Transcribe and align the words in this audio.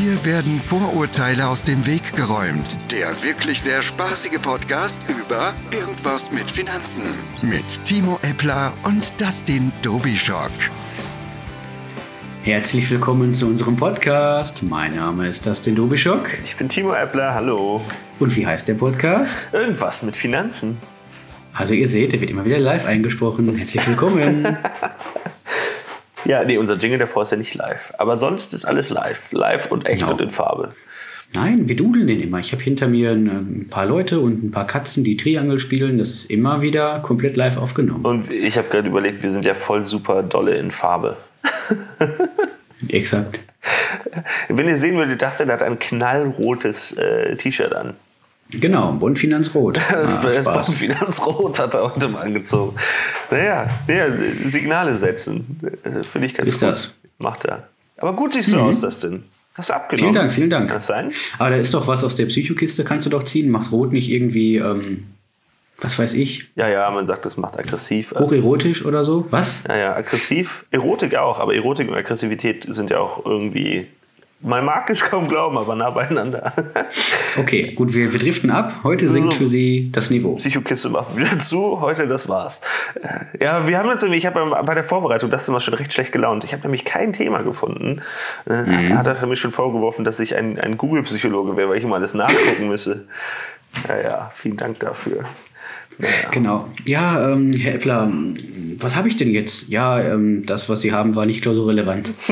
Hier 0.00 0.24
werden 0.24 0.58
Vorurteile 0.58 1.46
aus 1.46 1.62
dem 1.62 1.86
Weg 1.86 2.16
geräumt. 2.16 2.90
Der 2.90 3.08
wirklich 3.22 3.60
sehr 3.60 3.82
spaßige 3.82 4.40
Podcast 4.40 5.04
über 5.10 5.52
Irgendwas 5.78 6.32
mit 6.32 6.50
Finanzen. 6.50 7.02
Mit 7.42 7.84
Timo 7.84 8.18
Eppler 8.22 8.72
und 8.84 9.12
Dustin 9.20 9.70
Dobischock. 9.82 10.52
Herzlich 12.44 12.90
willkommen 12.90 13.34
zu 13.34 13.46
unserem 13.46 13.76
Podcast. 13.76 14.62
Mein 14.62 14.96
Name 14.96 15.28
ist 15.28 15.44
Dustin 15.44 15.76
Dobischock. 15.76 16.30
Ich 16.46 16.56
bin 16.56 16.70
Timo 16.70 16.94
Eppler, 16.94 17.34
hallo. 17.34 17.82
Und 18.18 18.34
wie 18.36 18.46
heißt 18.46 18.68
der 18.68 18.74
Podcast? 18.74 19.50
Irgendwas 19.52 20.02
mit 20.02 20.16
Finanzen. 20.16 20.78
Also 21.52 21.74
ihr 21.74 21.88
seht, 21.88 22.14
der 22.14 22.22
wird 22.22 22.30
immer 22.30 22.46
wieder 22.46 22.58
live 22.58 22.86
eingesprochen. 22.86 23.54
Herzlich 23.54 23.86
willkommen. 23.86 24.56
Ja, 26.24 26.44
nee, 26.44 26.58
unser 26.58 26.76
Jingle 26.76 26.98
davor 26.98 27.22
ist 27.22 27.30
ja 27.30 27.36
nicht 27.36 27.54
live. 27.54 27.92
Aber 27.98 28.18
sonst 28.18 28.54
ist 28.54 28.64
alles 28.64 28.90
live. 28.90 29.20
Live 29.32 29.70
und 29.70 29.86
echt 29.86 30.00
Genau. 30.00 30.12
und 30.12 30.20
in 30.20 30.30
Farbe. 30.30 30.72
Nein, 31.32 31.68
wir 31.68 31.76
dudeln 31.76 32.08
den 32.08 32.20
immer. 32.20 32.40
Ich 32.40 32.50
habe 32.52 32.62
hinter 32.62 32.88
mir 32.88 33.12
ein, 33.12 33.26
ein 33.28 33.66
paar 33.70 33.86
Leute 33.86 34.18
und 34.18 34.42
ein 34.42 34.50
paar 34.50 34.66
Katzen, 34.66 35.04
die 35.04 35.16
Triangel 35.16 35.58
spielen. 35.60 35.98
Das 35.98 36.08
ist 36.10 36.30
immer 36.30 36.60
wieder 36.60 36.98
komplett 37.00 37.36
live 37.36 37.56
aufgenommen. 37.56 38.04
Und 38.04 38.30
ich 38.30 38.58
habe 38.58 38.68
gerade 38.68 38.88
überlegt, 38.88 39.22
wir 39.22 39.30
sind 39.30 39.44
ja 39.44 39.54
voll 39.54 39.84
super 39.86 40.22
dolle 40.24 40.56
in 40.56 40.70
Farbe. 40.72 41.16
Exakt. 42.88 43.40
Wenn 44.48 44.66
ihr 44.68 44.76
sehen 44.76 44.96
würdet, 44.96 45.22
Dustin 45.22 45.50
hat 45.50 45.62
ein 45.62 45.78
knallrotes 45.78 46.92
äh, 46.96 47.36
T-Shirt 47.36 47.72
an. 47.74 47.94
Genau, 48.50 48.92
Bund 48.92 49.18
Finanzrot. 49.18 49.78
Das, 49.90 50.46
Ah, 50.46 50.54
das. 50.56 50.74
Finanzrot 50.74 51.58
hat 51.58 51.74
er 51.74 51.94
heute 51.94 52.08
mal 52.08 52.22
angezogen. 52.22 52.76
Naja, 53.30 53.68
naja 53.86 54.06
Signale 54.46 54.96
setzen. 54.96 55.60
äh, 55.84 56.02
Finde 56.02 56.26
ich 56.28 56.34
ganz 56.34 56.50
Ist 56.50 56.60
gut. 56.60 56.68
das. 56.70 56.90
Macht 57.18 57.44
er. 57.44 57.68
Aber 57.98 58.14
gut 58.14 58.32
siehst 58.32 58.52
du 58.52 58.58
aus, 58.60 58.80
Dustin. 58.80 59.24
Hast 59.54 59.68
du 59.70 59.74
abgenommen. 59.74 59.98
Vielen 59.98 60.14
Dank, 60.14 60.32
vielen 60.32 60.50
Dank. 60.50 60.68
Kann 60.68 60.76
das 60.78 60.86
sein? 60.86 61.12
Aber 61.38 61.50
da 61.50 61.56
ist 61.56 61.74
doch 61.74 61.86
was 61.86 62.02
aus 62.02 62.16
der 62.16 62.26
Psychokiste, 62.26 62.82
kannst 62.82 63.04
du 63.06 63.10
doch 63.10 63.24
ziehen. 63.24 63.50
Macht 63.50 63.70
Rot 63.72 63.92
nicht 63.92 64.08
irgendwie, 64.10 64.56
ähm, 64.56 65.04
was 65.80 65.98
weiß 65.98 66.14
ich, 66.14 66.48
Ja, 66.56 66.68
ja, 66.68 66.90
man 66.90 67.06
sagt, 67.06 67.24
das 67.26 67.36
macht 67.36 67.58
aggressiv. 67.58 68.12
hocherotisch 68.18 68.84
oder 68.86 69.04
so? 69.04 69.26
Was? 69.30 69.64
Ja, 69.68 69.76
ja, 69.76 69.96
aggressiv. 69.96 70.64
Erotik 70.70 71.14
auch, 71.16 71.38
aber 71.40 71.54
Erotik 71.54 71.88
und 71.88 71.94
Aggressivität 71.94 72.66
sind 72.68 72.88
ja 72.90 72.98
auch 73.00 73.24
irgendwie. 73.26 73.86
Man 74.42 74.64
mag 74.64 74.88
es 74.88 75.02
kaum 75.04 75.26
glauben, 75.26 75.58
aber 75.58 75.74
nah 75.74 75.90
beieinander. 75.90 76.52
Okay, 77.38 77.72
gut, 77.74 77.92
wir, 77.92 78.10
wir 78.10 78.18
driften 78.18 78.50
ab. 78.50 78.80
Heute 78.84 79.10
sinkt 79.10 79.32
So. 79.34 79.38
für 79.38 79.48
Sie 79.48 79.90
das 79.92 80.08
Niveau. 80.08 80.36
Psychokiste 80.36 80.88
macht 80.88 81.14
wieder 81.14 81.38
zu. 81.38 81.80
Heute, 81.82 82.06
das 82.06 82.26
war's. 82.26 82.62
Äh, 83.02 83.44
Ja, 83.44 83.68
wir 83.68 83.76
haben 83.78 83.90
jetzt 83.90 84.02
irgendwie, 84.02 84.16
ich 84.18 84.24
habe 84.26 84.40
bei 84.64 84.74
der 84.74 84.84
Vorbereitung, 84.84 85.30
das 85.30 85.42
ist 85.42 85.48
immer 85.50 85.60
schon 85.60 85.74
recht 85.74 85.92
schlecht 85.92 86.12
gelaunt. 86.12 86.42
Ich 86.44 86.52
habe 86.54 86.62
nämlich 86.62 86.86
kein 86.86 87.12
Thema 87.12 87.42
gefunden. 87.42 88.00
Äh, 88.48 88.62
Mhm. 88.62 88.96
Hat 88.96 89.06
er 89.06 89.26
mir 89.26 89.36
schon 89.36 89.52
vorgeworfen, 89.52 90.04
dass 90.04 90.18
ich 90.20 90.34
ein, 90.34 90.58
ein 90.58 90.78
Google-Psychologe 90.78 91.56
wäre, 91.58 91.68
weil 91.68 91.76
ich 91.78 91.84
immer 91.84 91.96
alles 91.96 92.14
nachgucken 92.14 92.68
müsse. 92.68 93.06
Ja, 93.88 94.00
ja, 94.00 94.32
vielen 94.34 94.56
Dank 94.56 94.80
dafür. 94.80 95.24
Naja. 95.98 96.12
Genau. 96.30 96.68
Ja, 96.86 97.32
ähm, 97.32 97.52
Herr 97.52 97.74
Eppler, 97.74 98.10
was 98.78 98.96
habe 98.96 99.08
ich 99.08 99.16
denn 99.16 99.28
jetzt? 99.30 99.68
Ja, 99.68 100.00
ähm, 100.00 100.44
das, 100.46 100.70
was 100.70 100.80
Sie 100.80 100.92
haben, 100.92 101.14
war 101.14 101.26
nicht 101.26 101.42
klausurrelevant. 101.42 102.14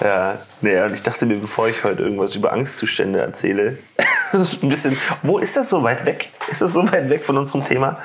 Ja, 0.00 0.38
naja, 0.60 0.86
und 0.86 0.94
ich 0.94 1.02
dachte 1.02 1.26
mir, 1.26 1.38
bevor 1.38 1.68
ich 1.68 1.82
heute 1.82 2.02
irgendwas 2.02 2.34
über 2.34 2.52
Angstzustände 2.52 3.20
erzähle, 3.20 3.78
das 4.32 4.52
ist 4.52 4.62
ein 4.62 4.68
bisschen, 4.68 4.96
wo 5.22 5.38
ist 5.38 5.56
das 5.56 5.70
so 5.70 5.82
weit 5.82 6.06
weg? 6.06 6.30
Ist 6.50 6.62
das 6.62 6.72
so 6.72 6.84
weit 6.90 7.10
weg 7.10 7.24
von 7.24 7.36
unserem 7.36 7.64
Thema? 7.64 7.98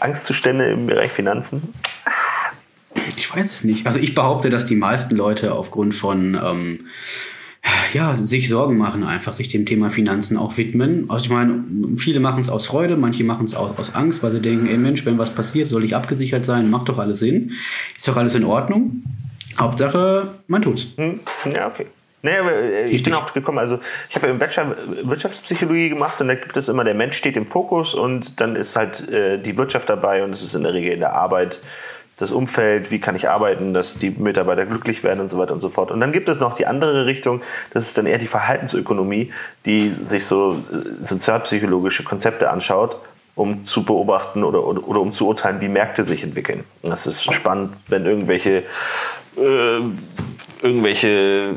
Angstzustände 0.00 0.66
im 0.66 0.86
Bereich 0.86 1.12
Finanzen? 1.12 1.74
Ich 3.16 3.34
weiß 3.34 3.44
es 3.44 3.64
nicht. 3.64 3.86
Also 3.86 4.00
ich 4.00 4.14
behaupte, 4.14 4.50
dass 4.50 4.66
die 4.66 4.74
meisten 4.74 5.14
Leute 5.14 5.52
aufgrund 5.52 5.94
von 5.94 6.34
ähm, 6.34 6.80
ja, 7.92 8.16
sich 8.16 8.48
Sorgen 8.48 8.76
machen, 8.76 9.04
einfach 9.04 9.32
sich 9.32 9.48
dem 9.48 9.66
Thema 9.66 9.90
Finanzen 9.90 10.36
auch 10.36 10.56
widmen. 10.56 11.08
Also 11.08 11.26
ich 11.26 11.30
meine, 11.30 11.64
viele 11.96 12.20
machen 12.20 12.40
es 12.40 12.50
aus 12.50 12.66
Freude, 12.66 12.96
manche 12.96 13.24
machen 13.24 13.44
es 13.44 13.54
aus 13.54 13.94
Angst, 13.94 14.22
weil 14.22 14.32
sie 14.32 14.40
denken, 14.40 14.66
ey 14.66 14.78
Mensch, 14.78 15.04
wenn 15.06 15.18
was 15.18 15.34
passiert, 15.34 15.68
soll 15.68 15.84
ich 15.84 15.94
abgesichert 15.94 16.44
sein, 16.44 16.70
macht 16.70 16.88
doch 16.88 16.98
alles 16.98 17.20
Sinn. 17.20 17.52
Ist 17.96 18.08
doch 18.08 18.16
alles 18.16 18.34
in 18.34 18.44
Ordnung. 18.44 19.02
Hauptsache, 19.58 20.34
man 20.46 20.62
tut's. 20.62 20.88
Hm? 20.96 21.20
Ja, 21.54 21.66
okay. 21.66 21.86
Naja, 22.22 22.48
äh, 22.48 22.84
ich 22.84 22.84
Richtig. 22.84 23.04
bin 23.04 23.14
auch 23.14 23.32
gekommen, 23.32 23.58
also 23.58 23.78
ich 24.08 24.16
habe 24.16 24.26
ja 24.26 24.32
im 24.32 24.38
Bachelor 24.38 24.76
Wirtschaftspsychologie 25.02 25.88
gemacht 25.88 26.20
und 26.20 26.28
da 26.28 26.34
gibt 26.34 26.56
es 26.56 26.68
immer, 26.68 26.84
der 26.84 26.94
Mensch 26.94 27.16
steht 27.16 27.36
im 27.36 27.46
Fokus 27.46 27.94
und 27.94 28.40
dann 28.40 28.56
ist 28.56 28.76
halt 28.76 29.08
äh, 29.08 29.38
die 29.38 29.56
Wirtschaft 29.56 29.88
dabei 29.88 30.24
und 30.24 30.30
es 30.30 30.42
ist 30.42 30.54
in 30.54 30.64
der 30.64 30.74
Regel 30.74 30.92
in 30.92 31.00
der 31.00 31.12
Arbeit 31.14 31.60
das 32.16 32.32
Umfeld, 32.32 32.90
wie 32.90 32.98
kann 32.98 33.14
ich 33.14 33.28
arbeiten, 33.28 33.72
dass 33.72 33.96
die 33.96 34.10
Mitarbeiter 34.10 34.66
glücklich 34.66 35.04
werden 35.04 35.20
und 35.20 35.28
so 35.28 35.38
weiter 35.38 35.54
und 35.54 35.60
so 35.60 35.68
fort. 35.68 35.92
Und 35.92 36.00
dann 36.00 36.10
gibt 36.10 36.28
es 36.28 36.40
noch 36.40 36.54
die 36.54 36.66
andere 36.66 37.06
Richtung, 37.06 37.42
das 37.72 37.86
ist 37.86 37.96
dann 37.96 38.06
eher 38.06 38.18
die 38.18 38.26
Verhaltensökonomie, 38.26 39.32
die 39.64 39.90
sich 39.90 40.26
so 40.26 40.54
äh, 40.72 41.04
sozialpsychologische 41.04 42.02
Konzepte 42.02 42.50
anschaut, 42.50 42.96
um 43.36 43.64
zu 43.64 43.84
beobachten 43.84 44.42
oder, 44.42 44.66
oder, 44.66 44.86
oder 44.88 45.00
um 45.00 45.12
zu 45.12 45.28
urteilen, 45.28 45.60
wie 45.60 45.68
Märkte 45.68 46.02
sich 46.02 46.24
entwickeln. 46.24 46.64
Und 46.82 46.90
das 46.90 47.06
ist 47.06 47.22
spannend, 47.32 47.76
wenn 47.86 48.04
irgendwelche 48.04 48.64
äh, 49.38 49.80
irgendwelche 50.62 51.56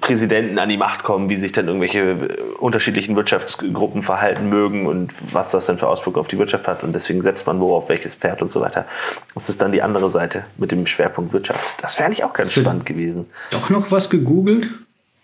Präsidenten 0.00 0.58
an 0.58 0.68
die 0.68 0.76
Macht 0.78 1.04
kommen, 1.04 1.28
wie 1.28 1.36
sich 1.36 1.52
dann 1.52 1.66
irgendwelche 1.68 2.28
unterschiedlichen 2.58 3.14
Wirtschaftsgruppen 3.14 4.02
verhalten 4.02 4.48
mögen 4.48 4.86
und 4.86 5.12
was 5.32 5.50
das 5.50 5.66
dann 5.66 5.78
für 5.78 5.86
Auswirkungen 5.86 6.20
auf 6.20 6.28
die 6.28 6.38
Wirtschaft 6.38 6.66
hat. 6.66 6.82
Und 6.82 6.92
deswegen 6.94 7.22
setzt 7.22 7.46
man 7.46 7.60
wo 7.60 7.74
auf 7.76 7.88
welches 7.88 8.14
Pferd 8.14 8.42
und 8.42 8.50
so 8.50 8.60
weiter. 8.60 8.86
Das 9.34 9.48
ist 9.48 9.60
dann 9.60 9.70
die 9.70 9.82
andere 9.82 10.08
Seite 10.10 10.44
mit 10.56 10.72
dem 10.72 10.86
Schwerpunkt 10.86 11.32
Wirtschaft. 11.32 11.60
Das 11.80 11.98
wäre 11.98 12.06
eigentlich 12.06 12.24
auch 12.24 12.32
ganz 12.32 12.54
So. 12.54 12.62
spannend 12.62 12.86
gewesen. 12.86 13.26
Doch 13.50 13.68
noch 13.70 13.90
was 13.90 14.08
gegoogelt? 14.10 14.68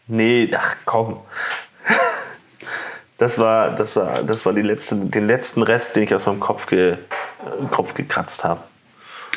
Nee, 0.06 0.50
ach 0.56 0.76
komm. 0.84 1.19
Das 3.19 3.38
war, 3.38 3.70
das 3.70 3.96
war, 3.96 4.22
das 4.22 4.46
war 4.46 4.52
die 4.52 4.62
letzte, 4.62 4.94
den 4.94 5.26
letzten 5.26 5.62
Rest, 5.62 5.96
den 5.96 6.04
ich 6.04 6.14
aus 6.14 6.26
meinem 6.26 6.38
Kopf, 6.38 6.66
ge, 6.66 6.92
äh, 6.92 6.96
Kopf 7.70 7.94
gekratzt 7.94 8.44
habe. 8.44 8.60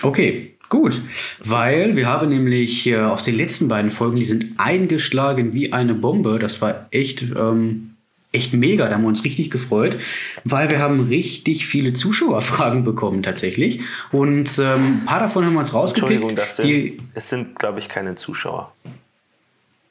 Okay, 0.04 0.56
gut. 0.72 1.00
Weil 1.44 1.96
wir 1.96 2.08
haben 2.08 2.30
nämlich 2.30 2.88
äh, 2.88 2.98
aus 2.98 3.22
den 3.22 3.38
letzten 3.38 3.68
beiden 3.68 3.92
Folgen, 3.92 4.16
die 4.16 4.26
sind 4.26 4.48
eingeschlagen 4.58 5.54
wie 5.54 5.72
eine 5.72 5.94
Bombe. 5.94 6.40
Das 6.40 6.62
war 6.62 6.88
echt, 6.90 7.22
ähm, 7.22 7.92
echt 8.32 8.54
mega. 8.54 8.88
Da 8.88 8.96
haben 8.96 9.04
wir 9.04 9.10
uns 9.10 9.24
richtig 9.24 9.52
gefreut, 9.52 10.00
weil 10.44 10.72
wir 10.72 10.80
haben 10.80 11.02
richtig 11.02 11.68
viele 11.68 11.94
Zuschauerfragen 11.94 12.84
bekommen 12.84 13.22
tatsächlich. 13.22 13.82
Und 14.12 14.58
ähm, 14.58 15.02
ein 15.02 15.06
paar 15.06 15.20
davon 15.20 15.46
haben 15.46 15.54
wir 15.54 15.60
uns 15.60 15.76
rausgepickt. 15.76 16.22
Entschuldigung, 16.22 16.36
das 16.36 16.58
die, 16.58 16.98
sind, 16.98 17.02
es 17.14 17.30
sind, 17.30 17.60
glaube 17.60 17.78
ich, 17.80 17.88
keine 17.88 18.16
Zuschauer. 18.16 18.74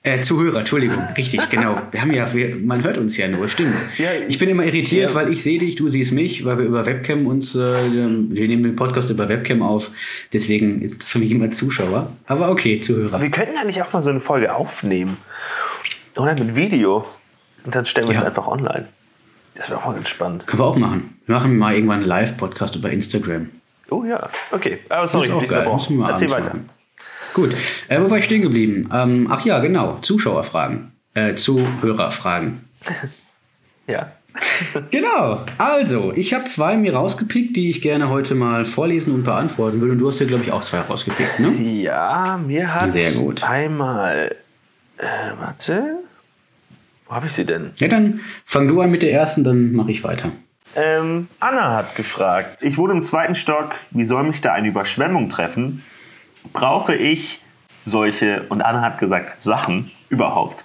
Äh, 0.02 0.20
Zuhörer, 0.20 0.60
Entschuldigung, 0.60 0.98
richtig, 1.16 1.50
genau. 1.50 1.76
Wir 1.90 2.00
haben 2.00 2.12
ja, 2.12 2.32
wir, 2.32 2.56
man 2.56 2.82
hört 2.84 2.96
uns 2.96 3.16
ja 3.16 3.28
nur, 3.28 3.48
stimmt. 3.48 3.74
Ja, 3.98 4.08
ich 4.28 4.38
bin 4.38 4.48
immer 4.48 4.64
irritiert, 4.64 5.10
ja. 5.10 5.14
weil 5.14 5.30
ich 5.32 5.42
sehe 5.42 5.58
dich, 5.58 5.76
du 5.76 5.88
siehst 5.90 6.12
mich, 6.12 6.44
weil 6.44 6.58
wir 6.58 6.64
über 6.64 6.86
Webcam 6.86 7.26
uns, 7.26 7.54
äh, 7.54 7.58
wir 7.58 8.48
nehmen 8.48 8.62
den 8.62 8.76
Podcast 8.76 9.10
über 9.10 9.28
Webcam 9.28 9.62
auf. 9.62 9.90
Deswegen 10.32 10.80
ist 10.80 11.00
das 11.02 11.10
für 11.10 11.18
mich 11.18 11.30
immer 11.30 11.50
Zuschauer. 11.50 12.12
Aber 12.26 12.50
okay, 12.50 12.80
Zuhörer. 12.80 13.14
Aber 13.14 13.22
wir 13.22 13.30
könnten 13.30 13.56
eigentlich 13.58 13.82
auch 13.82 13.92
mal 13.92 14.02
so 14.02 14.10
eine 14.10 14.20
Folge 14.20 14.54
aufnehmen. 14.54 15.18
Oder 16.16 16.34
mit 16.34 16.56
Video. 16.56 17.04
Und 17.64 17.74
dann 17.74 17.84
stellen 17.84 18.08
wir 18.08 18.14
es 18.14 18.20
Ja. 18.20 18.26
einfach 18.26 18.46
online. 18.46 18.88
Das 19.54 19.68
wäre 19.68 19.80
auch 19.80 19.86
mal 19.86 19.94
ganz 19.94 20.08
spannend. 20.08 20.46
Können 20.46 20.60
wir 20.62 20.66
auch 20.66 20.76
machen. 20.76 21.18
Wir 21.26 21.34
machen 21.34 21.58
mal 21.58 21.74
irgendwann 21.74 21.98
einen 21.98 22.08
Live-Podcast 22.08 22.76
über 22.76 22.90
Instagram. 22.90 23.50
Oh 23.90 24.04
ja, 24.04 24.30
okay. 24.50 24.78
Aber 24.88 25.06
sorry, 25.08 25.26
ist 25.28 25.34
auch 25.34 25.46
geil. 25.46 25.70
Müssen 25.72 25.96
wir 25.96 26.04
mal 26.04 26.10
Erzähl 26.10 26.30
weiter. 26.30 26.50
machen. 26.54 26.70
Gut, 27.34 27.54
äh, 27.88 28.00
wo 28.00 28.10
war 28.10 28.18
ich 28.18 28.24
stehen 28.24 28.42
geblieben? 28.42 28.88
Ähm, 28.92 29.28
ach 29.30 29.44
ja, 29.44 29.58
genau, 29.60 29.98
Zuschauerfragen. 30.00 30.92
Äh, 31.14 31.34
Zuhörerfragen. 31.34 32.64
Ja. 33.86 34.12
Genau. 34.92 35.44
Also, 35.58 36.12
ich 36.14 36.32
habe 36.34 36.44
zwei 36.44 36.76
mir 36.76 36.94
rausgepickt, 36.94 37.56
die 37.56 37.68
ich 37.68 37.82
gerne 37.82 38.08
heute 38.10 38.36
mal 38.36 38.64
vorlesen 38.64 39.12
und 39.12 39.24
beantworten 39.24 39.80
würde. 39.80 39.92
Und 39.94 39.98
du 39.98 40.08
hast 40.08 40.20
ja, 40.20 40.26
glaube 40.26 40.44
ich, 40.44 40.52
auch 40.52 40.62
zwei 40.62 40.78
rausgepickt, 40.80 41.40
ne? 41.40 41.52
Ja, 41.54 42.38
mir 42.46 42.72
hat 42.72 42.92
Sehr 42.92 43.10
gut. 43.12 43.42
einmal. 43.42 44.36
Äh, 44.98 45.04
warte. 45.36 45.98
Wo 47.08 47.14
habe 47.16 47.26
ich 47.26 47.32
sie 47.32 47.44
denn? 47.44 47.72
Ja, 47.76 47.88
dann 47.88 48.20
fang 48.44 48.68
du 48.68 48.80
an 48.80 48.90
mit 48.90 49.02
der 49.02 49.12
ersten, 49.12 49.42
dann 49.42 49.72
mache 49.72 49.90
ich 49.90 50.04
weiter. 50.04 50.30
Ähm, 50.76 51.26
Anna 51.40 51.74
hat 51.74 51.96
gefragt. 51.96 52.62
Ich 52.62 52.78
wohne 52.78 52.92
im 52.92 53.02
zweiten 53.02 53.34
Stock. 53.34 53.74
Wie 53.90 54.04
soll 54.04 54.22
mich 54.22 54.40
da 54.40 54.52
eine 54.52 54.68
Überschwemmung 54.68 55.28
treffen? 55.28 55.82
Brauche 56.52 56.94
ich 56.94 57.40
solche, 57.84 58.42
und 58.48 58.62
Anna 58.62 58.82
hat 58.82 58.98
gesagt, 58.98 59.42
Sachen 59.42 59.90
überhaupt? 60.08 60.64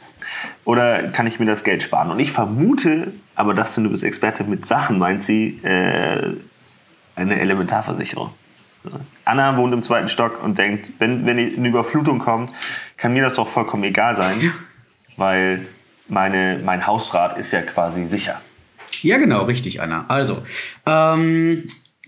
Oder 0.64 1.04
kann 1.12 1.28
ich 1.28 1.40
mir 1.40 1.46
das 1.46 1.64
Geld 1.64 1.84
sparen? 1.84 2.12
Und 2.12 2.20
ich 2.20 2.32
vermute, 2.32 3.14
aber 3.36 3.54
das 3.54 3.76
du 3.76 3.90
bist 3.90 4.04
Experte 4.04 4.44
mit 4.44 4.66
Sachen, 4.66 4.98
meint 4.98 5.24
sie, 5.24 5.60
äh, 5.64 6.36
eine 7.16 7.40
Elementarversicherung. 7.40 8.32
Anna 9.24 9.58
wohnt 9.58 9.74
im 9.74 9.82
zweiten 9.84 10.10
Stock 10.10 10.44
und 10.44 10.58
denkt, 10.58 10.92
wenn, 11.00 11.26
wenn 11.26 11.38
eine 11.38 11.68
Überflutung 11.68 12.20
kommt, 12.20 12.52
kann 12.98 13.14
mir 13.14 13.24
das 13.24 13.36
doch 13.36 13.48
vollkommen 13.48 13.84
egal 13.84 14.16
sein, 14.16 14.54
weil 15.18 15.66
meine, 16.08 16.62
mein 16.64 16.86
Hausrat 16.86 17.38
ist 17.38 17.52
ja 17.52 17.62
quasi 17.62 18.04
sicher. 18.06 18.42
Ja, 19.02 19.18
genau, 19.18 19.44
richtig, 19.44 19.82
Anna. 19.82 20.06
Also, 20.08 20.44
ähm, 20.86 21.64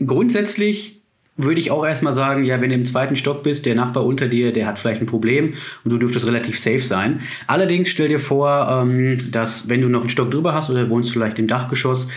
grundsätzlich 0.06 0.97
würde 1.38 1.62
ich 1.62 1.72
auch 1.72 1.86
erstmal 1.86 2.14
sagen, 2.14 2.44
ja, 2.44 2.60
wenn 2.60 2.72
du 2.72 2.76
im 2.76 2.86
zweiten 2.86 3.16
Stock 3.16 3.44
bist, 3.44 3.66
der 3.66 3.76
Nachbar 3.76 4.06
unter 4.06 4.28
dir, 4.28 4.52
der 4.52 4.66
hat 4.66 4.80
vielleicht 4.80 5.02
ein 5.02 5.06
Problem 5.06 5.54
und 5.84 5.92
du 5.92 5.98
dürftest 5.98 6.28
relativ 6.28 6.60
safe 6.60 6.80
sein. 6.80 7.22
Allerdings 7.46 7.90
stell 7.90 8.10
dir 8.10 8.20
vor, 8.20 8.68
ähm, 8.70 9.18
dass 9.32 9.70
wenn 9.70 9.82
du 9.82 9.88
noch 9.88 10.02
einen 10.02 10.10
Stock 10.10 10.32
drüber 10.32 10.54
hast 10.54 10.70
oder 10.70 10.90
wohnst 10.90 11.12
vielleicht 11.12 11.38
im 11.40 11.48
Dachgeschoss 11.48 12.08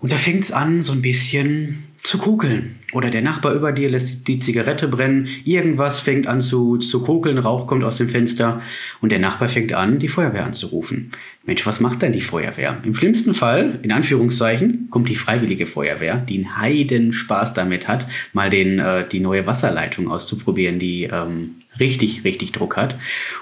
und 0.00 0.12
da 0.12 0.16
fängt 0.16 0.44
es 0.44 0.52
an, 0.52 0.82
so 0.82 0.92
ein 0.92 1.00
bisschen 1.00 1.84
zu 2.02 2.18
kokeln. 2.18 2.76
Oder 2.92 3.10
der 3.10 3.22
Nachbar 3.22 3.54
über 3.54 3.70
dir 3.70 3.88
lässt 3.88 4.26
die 4.26 4.40
Zigarette 4.40 4.88
brennen, 4.88 5.28
irgendwas 5.44 6.00
fängt 6.00 6.26
an 6.26 6.40
zu, 6.40 6.76
zu 6.78 7.00
kokeln, 7.00 7.38
Rauch 7.38 7.66
kommt 7.66 7.84
aus 7.84 7.98
dem 7.98 8.08
Fenster 8.08 8.60
und 9.00 9.12
der 9.12 9.20
Nachbar 9.20 9.48
fängt 9.48 9.72
an, 9.72 10.00
die 10.00 10.08
Feuerwehr 10.08 10.44
anzurufen. 10.44 11.12
Mensch, 11.44 11.64
was 11.64 11.80
macht 11.80 12.02
denn 12.02 12.12
die 12.12 12.20
Feuerwehr? 12.20 12.78
Im 12.84 12.94
schlimmsten 12.94 13.34
Fall, 13.34 13.78
in 13.82 13.92
Anführungszeichen, 13.92 14.88
kommt 14.90 15.08
die 15.08 15.16
freiwillige 15.16 15.66
Feuerwehr, 15.66 16.16
die 16.16 16.38
einen 16.38 16.58
Heiden 16.58 17.12
Spaß 17.12 17.54
damit 17.54 17.86
hat, 17.86 18.06
mal 18.32 18.50
den, 18.50 18.80
äh, 18.80 19.06
die 19.08 19.20
neue 19.20 19.46
Wasserleitung 19.46 20.10
auszuprobieren, 20.10 20.78
die 20.80 21.04
ähm, 21.04 21.61
richtig, 21.80 22.24
richtig 22.24 22.52
Druck 22.52 22.76
hat. 22.76 22.96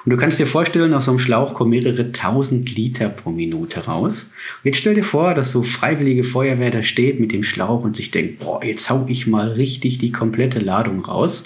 Und 0.04 0.10
du 0.10 0.16
kannst 0.16 0.38
dir 0.38 0.46
vorstellen, 0.46 0.94
aus 0.94 1.06
so 1.06 1.12
einem 1.12 1.18
Schlauch 1.18 1.54
kommen 1.54 1.70
mehrere 1.70 2.12
tausend 2.12 2.74
Liter 2.76 3.08
pro 3.08 3.30
Minute 3.30 3.84
raus. 3.86 4.30
Und 4.62 4.68
jetzt 4.68 4.78
stell 4.78 4.94
dir 4.94 5.04
vor, 5.04 5.34
dass 5.34 5.50
so 5.50 5.62
freiwillige 5.62 6.24
Feuerwehr 6.24 6.70
da 6.70 6.82
steht 6.82 7.20
mit 7.20 7.32
dem 7.32 7.42
Schlauch 7.42 7.82
und 7.82 7.96
sich 7.96 8.10
denkt, 8.10 8.40
boah, 8.40 8.64
jetzt 8.64 8.90
hau 8.90 9.06
ich 9.08 9.26
mal 9.26 9.52
richtig 9.52 9.98
die 9.98 10.12
komplette 10.12 10.60
Ladung 10.60 11.04
raus. 11.04 11.44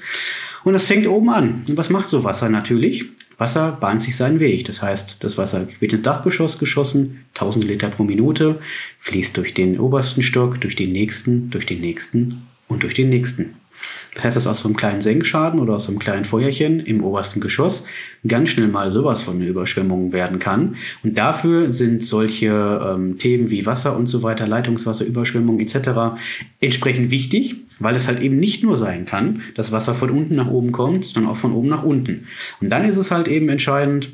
Und 0.64 0.72
das 0.72 0.86
fängt 0.86 1.06
oben 1.06 1.31
an. 1.31 1.64
Und 1.69 1.76
was 1.76 1.90
macht 1.90 2.08
so 2.08 2.25
Wasser 2.25 2.48
natürlich? 2.48 3.04
Wasser 3.38 3.72
bahnt 3.72 4.00
sich 4.00 4.16
seinen 4.16 4.40
Weg. 4.40 4.64
Das 4.64 4.82
heißt, 4.82 5.16
das 5.20 5.38
Wasser 5.38 5.66
wird 5.81 5.92
ins 5.92 6.02
Dachgeschoss 6.02 6.58
geschossen, 6.58 7.25
1000 7.34 7.64
Liter 7.64 7.88
pro 7.88 8.04
Minute, 8.04 8.60
fließt 9.00 9.36
durch 9.36 9.54
den 9.54 9.78
obersten 9.78 10.22
Stock, 10.22 10.60
durch 10.60 10.76
den 10.76 10.92
nächsten, 10.92 11.50
durch 11.50 11.66
den 11.66 11.81
nächsten 11.81 12.42
und 12.69 12.82
durch 12.82 12.94
den 12.94 13.10
nächsten. 13.10 13.56
Das 14.14 14.25
heißt, 14.25 14.36
dass 14.36 14.46
aus 14.46 14.64
einem 14.64 14.76
kleinen 14.76 15.00
Senkschaden 15.00 15.58
oder 15.58 15.75
aus 15.75 15.88
einem 15.88 15.98
kleinen 15.98 16.25
Feuerchen 16.25 16.81
im 16.81 17.02
obersten 17.02 17.40
Geschoss 17.40 17.84
ganz 18.26 18.50
schnell 18.50 18.69
mal 18.69 18.90
sowas 18.90 19.22
von 19.22 19.36
einer 19.36 19.46
Überschwemmung 19.46 20.12
werden 20.12 20.38
kann. 20.38 20.76
Und 21.02 21.19
dafür 21.19 21.72
sind 21.72 22.02
solche 22.02 22.46
ähm, 22.94 23.19
Themen 23.19 23.50
wie 23.50 23.66
Wasser 23.66 23.96
und 23.96 24.06
so 24.06 24.22
weiter, 24.22 24.46
Leitungswasser, 24.46 25.04
Überschwemmung 25.04 25.58
etc. 25.58 26.16
entsprechend 26.60 27.10
wichtig, 27.10 27.56
weil 27.81 27.96
es 27.96 28.06
halt 28.06 28.20
eben 28.20 28.38
nicht 28.38 28.62
nur 28.62 28.76
sein 28.76 29.04
kann, 29.04 29.42
dass 29.56 29.72
Wasser 29.72 29.94
von 29.94 30.10
unten 30.10 30.36
nach 30.36 30.48
oben 30.48 30.70
kommt, 30.70 31.04
sondern 31.04 31.32
auch 31.32 31.36
von 31.36 31.52
oben 31.52 31.69
nach 31.69 31.82
unten. 31.82 32.28
Und 32.60 32.70
dann 32.70 32.84
ist 32.84 32.96
es 32.96 33.10
halt 33.10 33.26
eben 33.26 33.48
entscheidend, 33.48 34.10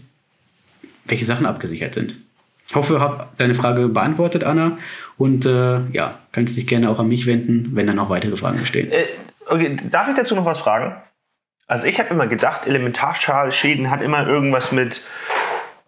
welche 1.05 1.25
Sachen 1.27 1.45
abgesichert 1.45 1.95
sind. 1.95 2.15
Ich 2.71 2.77
hoffe, 2.77 2.95
ich 2.95 3.01
habe 3.01 3.27
deine 3.37 3.55
Frage 3.55 3.89
beantwortet, 3.89 4.45
Anna. 4.45 4.79
Und 5.19 5.45
äh, 5.45 5.81
ja, 5.93 6.21
kannst 6.31 6.57
dich 6.57 6.69
gerne 6.69 6.89
auch 6.89 7.01
an 7.01 7.09
mich 7.09 7.27
wenden, 7.27 7.71
wenn 7.75 7.89
da 7.89 7.93
noch 7.93 8.11
weitere 8.11 8.37
Fragen 8.37 8.61
bestehen. 8.61 8.91
Okay, 9.51 9.77
darf 9.91 10.09
ich 10.09 10.15
dazu 10.15 10.37
noch 10.37 10.45
was 10.45 10.61
fragen? 10.61 10.95
Also 11.67 11.87
ich 11.87 11.99
habe 11.99 12.11
immer 12.11 12.29
gedacht, 12.29 12.67
Elementarschäden 12.67 13.91
hat 13.91 14.01
immer 14.01 14.27
irgendwas 14.27 14.71
mit 14.71 15.03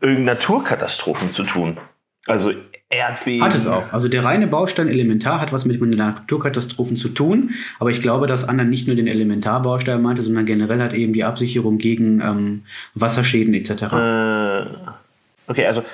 irgendeinen 0.00 0.26
Naturkatastrophen 0.26 1.32
zu 1.32 1.44
tun. 1.44 1.79
Also 2.26 2.53
Erdbeben. 2.88 3.44
Hat 3.44 3.55
es 3.55 3.67
auch. 3.67 3.93
Also 3.93 4.09
der 4.09 4.25
reine 4.25 4.49
Baustein 4.49 4.88
Elementar 4.88 5.41
hat 5.41 5.53
was 5.53 5.64
mit 5.64 5.81
Naturkatastrophen 5.81 6.97
zu 6.97 7.09
tun. 7.09 7.50
Aber 7.79 7.91
ich 7.91 8.03
glaube, 8.03 8.26
dass 8.26 8.49
Anna 8.49 8.64
nicht 8.64 8.87
nur 8.87 8.97
den 8.97 9.06
Elementarbaustein 9.06 10.03
meinte, 10.03 10.23
sondern 10.23 10.44
generell 10.44 10.81
hat 10.81 10.93
eben 10.93 11.12
die 11.12 11.25
Absicherung 11.25 11.79
gegen 11.79 12.20
ähm, 12.20 12.65
Wasserschäden 12.94 13.55
etc. 13.55 13.70
Äh, 13.70 14.67
okay, 15.47 15.67
also, 15.67 15.85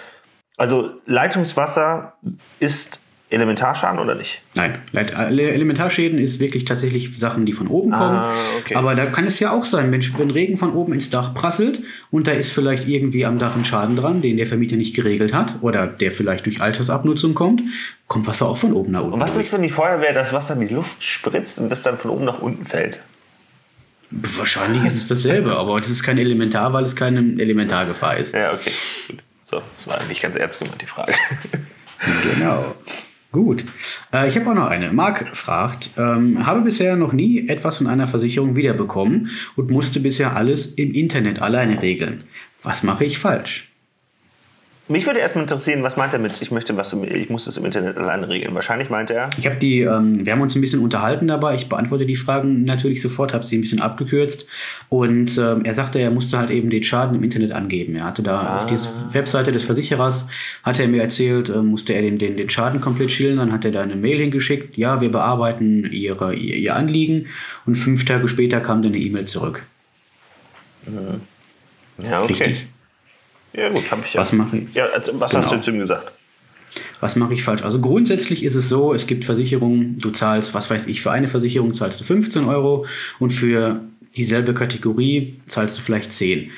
also 0.57 0.91
Leitungswasser 1.07 2.15
ist 2.61 2.99
Elementarschaden 3.31 3.99
oder 3.99 4.15
nicht? 4.15 4.41
Nein, 4.55 4.79
Elementarschäden 4.95 6.19
ist 6.19 6.41
wirklich 6.41 6.65
tatsächlich 6.65 7.19
Sachen, 7.19 7.45
die 7.45 7.53
von 7.53 7.67
oben 7.67 7.91
kommen. 7.91 8.17
Ah, 8.17 8.33
okay. 8.59 8.75
Aber 8.75 8.95
da 8.95 9.05
kann 9.07 9.27
es 9.27 9.39
ja 9.39 9.53
auch 9.53 9.67
sein, 9.67 9.93
wenn, 9.93 10.03
wenn 10.19 10.31
Regen 10.31 10.57
von 10.57 10.73
oben 10.73 10.95
ins 10.95 11.11
Dach 11.11 11.35
prasselt 11.35 11.83
und 12.11 12.27
da 12.27 12.33
ist 12.33 12.53
vielleicht 12.53 12.89
irgendwie 12.89 13.27
am 13.27 13.39
Dach 13.39 13.55
ein 13.55 13.67
Schaden 13.67 13.97
dran, 13.97 14.23
den 14.23 14.39
der 14.39 14.47
Vermieter 14.47 14.77
nicht 14.77 14.97
geregelt 14.97 15.35
hat 15.35 15.57
oder 15.61 15.87
der 15.87 16.11
vielleicht 16.11 16.47
durch 16.47 16.63
Altersabnutzung 16.63 17.35
kommt, 17.35 17.63
kommt 18.07 18.27
Wasser 18.27 18.47
auch 18.47 18.57
von 18.57 18.73
oben 18.73 18.93
nach 18.93 19.03
unten. 19.03 19.15
Und 19.15 19.21
was 19.21 19.37
ist, 19.37 19.53
wenn 19.53 19.63
die 19.63 19.69
Feuerwehr 19.69 20.15
das 20.15 20.33
Wasser 20.33 20.55
in 20.55 20.67
die 20.67 20.75
Luft 20.75 21.05
spritzt 21.05 21.59
und 21.59 21.69
das 21.69 21.83
dann 21.83 21.99
von 21.99 22.11
oben 22.11 22.25
nach 22.25 22.41
unten 22.41 22.65
fällt? 22.65 22.99
Wahrscheinlich 24.11 24.87
ist 24.87 24.97
es 24.97 25.07
dasselbe, 25.07 25.55
aber 25.55 25.79
es 25.79 25.91
ist 25.91 26.03
kein 26.03 26.17
Elementar, 26.17 26.73
weil 26.73 26.85
es 26.85 26.97
keine 26.97 27.21
Elementargefahr 27.41 28.17
ist. 28.17 28.35
Ja, 28.35 28.55
okay. 28.55 28.73
Gut. 29.07 29.19
So, 29.45 29.63
das 29.77 29.87
war 29.87 30.03
nicht 30.05 30.23
ganz 30.23 30.35
ernst 30.37 30.59
gemeint, 30.59 30.81
die 30.81 30.87
Frage. 30.87 31.13
Genau. 32.23 32.75
Gut. 33.31 33.65
Äh, 34.13 34.29
ich 34.29 34.37
habe 34.37 34.51
auch 34.51 34.55
noch 34.55 34.69
eine. 34.69 34.91
Marc 34.93 35.37
fragt, 35.37 35.91
ähm, 35.99 36.47
habe 36.47 36.63
bisher 36.63 36.97
noch 36.97 37.13
nie 37.13 37.49
etwas 37.49 37.77
von 37.77 37.87
einer 37.87 38.07
Versicherung 38.07 38.57
wiederbekommen 38.57 39.31
und 39.55 39.71
musste 39.71 40.01
bisher 40.01 40.35
alles 40.35 40.67
im 40.67 40.93
Internet 40.93 41.43
alleine 41.43 41.83
regeln. 41.83 42.25
Was 42.63 42.83
mache 42.83 43.05
ich 43.05 43.19
falsch? 43.19 43.71
Mich 44.91 45.07
würde 45.07 45.21
erstmal 45.21 45.45
interessieren, 45.45 45.83
was 45.83 45.97
meint 45.99 46.15
er 46.15 46.19
mit, 46.19 46.41
ich 46.41 46.51
möchte 46.51 46.75
was, 46.77 46.95
im, 46.95 47.05
ich 47.05 47.29
muss 47.29 47.45
das 47.45 47.59
im 47.59 47.65
Internet 47.67 47.99
alleine 47.99 48.29
regeln. 48.29 48.55
Wahrscheinlich 48.55 48.89
meint 48.89 49.11
er. 49.11 49.29
Ich 49.39 49.45
habe 49.47 49.57
die, 49.57 49.81
ähm, 49.83 50.25
wir 50.25 50.33
haben 50.33 50.41
uns 50.41 50.55
ein 50.55 50.63
bisschen 50.63 50.81
unterhalten 50.81 51.27
dabei. 51.29 51.55
Ich 51.55 51.69
beantworte 51.69 52.07
die 52.07 52.17
Fragen 52.17 52.65
natürlich 52.65 53.03
sofort, 53.03 53.35
habe 53.35 53.45
sie 53.45 53.59
ein 53.59 53.61
bisschen 53.61 53.83
abgekürzt. 53.83 54.47
Und 54.89 55.37
ähm, 55.37 55.65
er 55.65 55.75
sagte, 55.75 55.99
er 55.99 56.11
musste 56.11 56.39
halt 56.39 56.51
eben 56.51 56.71
den 56.71 56.83
Schaden 56.83 57.15
im 57.17 57.23
Internet 57.23 57.53
angeben. 57.53 57.97
Er 57.97 58.05
hatte 58.05 58.23
da 58.23 58.41
Ah. 58.41 58.57
auf 58.57 58.67
dieser 58.67 58.89
Webseite 59.13 59.53
des 59.53 59.63
Versicherers, 59.65 60.27
hat 60.63 60.81
er 60.81 60.89
mir 60.89 61.03
erzählt, 61.03 61.51
äh, 61.51 61.59
musste 61.59 61.93
er 61.93 62.01
den, 62.03 62.17
den, 62.19 62.37
den 62.39 62.49
Schaden 62.49 62.81
komplett 62.81 63.13
schildern. 63.13 63.39
Dann 63.49 63.53
hat 63.53 63.65
er 63.67 63.73
da 63.73 63.83
eine 63.83 63.97
Mail 63.97 64.19
hingeschickt. 64.19 64.79
Ja, 64.79 65.01
wir 65.03 65.11
bearbeiten 65.11 65.85
ihre, 65.93 66.35
ihr, 66.35 66.57
ihr 66.57 66.75
Anliegen. 66.77 67.27
Und 67.67 67.77
fünf 67.77 68.05
Tage 68.07 68.27
später 68.27 68.61
kam 68.61 68.81
dann 68.83 68.93
eine 68.95 69.03
E-Mail 69.03 69.27
zurück. 69.27 69.65
Ja, 72.03 72.23
okay. 72.23 72.33
Richtig. 72.33 72.67
Ja, 73.59 73.69
gut, 73.71 73.91
habe 73.91 74.03
ich 74.07 74.15
ja. 74.15 74.21
Was 74.21 74.33
mache 74.33 74.59
ich? 74.59 74.75
Ja, 74.75 74.87
also, 74.87 75.19
was 75.21 75.35
hast 75.35 75.45
Genau. 75.47 75.57
du 75.57 75.63
zu 75.63 75.71
ihm 75.71 75.79
gesagt? 75.81 76.13
Was 77.01 77.17
mache 77.17 77.35
ich 77.35 77.43
falsch? 77.43 77.63
Also 77.63 77.81
grundsätzlich 77.81 78.45
ist 78.45 78.55
es 78.55 78.69
so, 78.69 78.93
es 78.95 79.07
gibt 79.07 79.25
Versicherungen, 79.25 79.99
du 79.99 80.11
zahlst, 80.11 80.55
was 80.55 80.71
weiß 80.71 80.87
ich, 80.87 81.01
für 81.01 81.11
eine 81.11 81.29
Versicherung 81.29 81.75
zahlst 81.75 82.01
du 82.01 82.05
15 82.05 82.45
Euro 82.45 82.87
und 83.19 83.33
für 83.33 83.81
dieselbe 84.17 84.55
Kategorie 84.55 85.41
zahlst 85.49 85.79
du 85.79 85.83
vielleicht 85.83 86.13
10. 86.13 86.51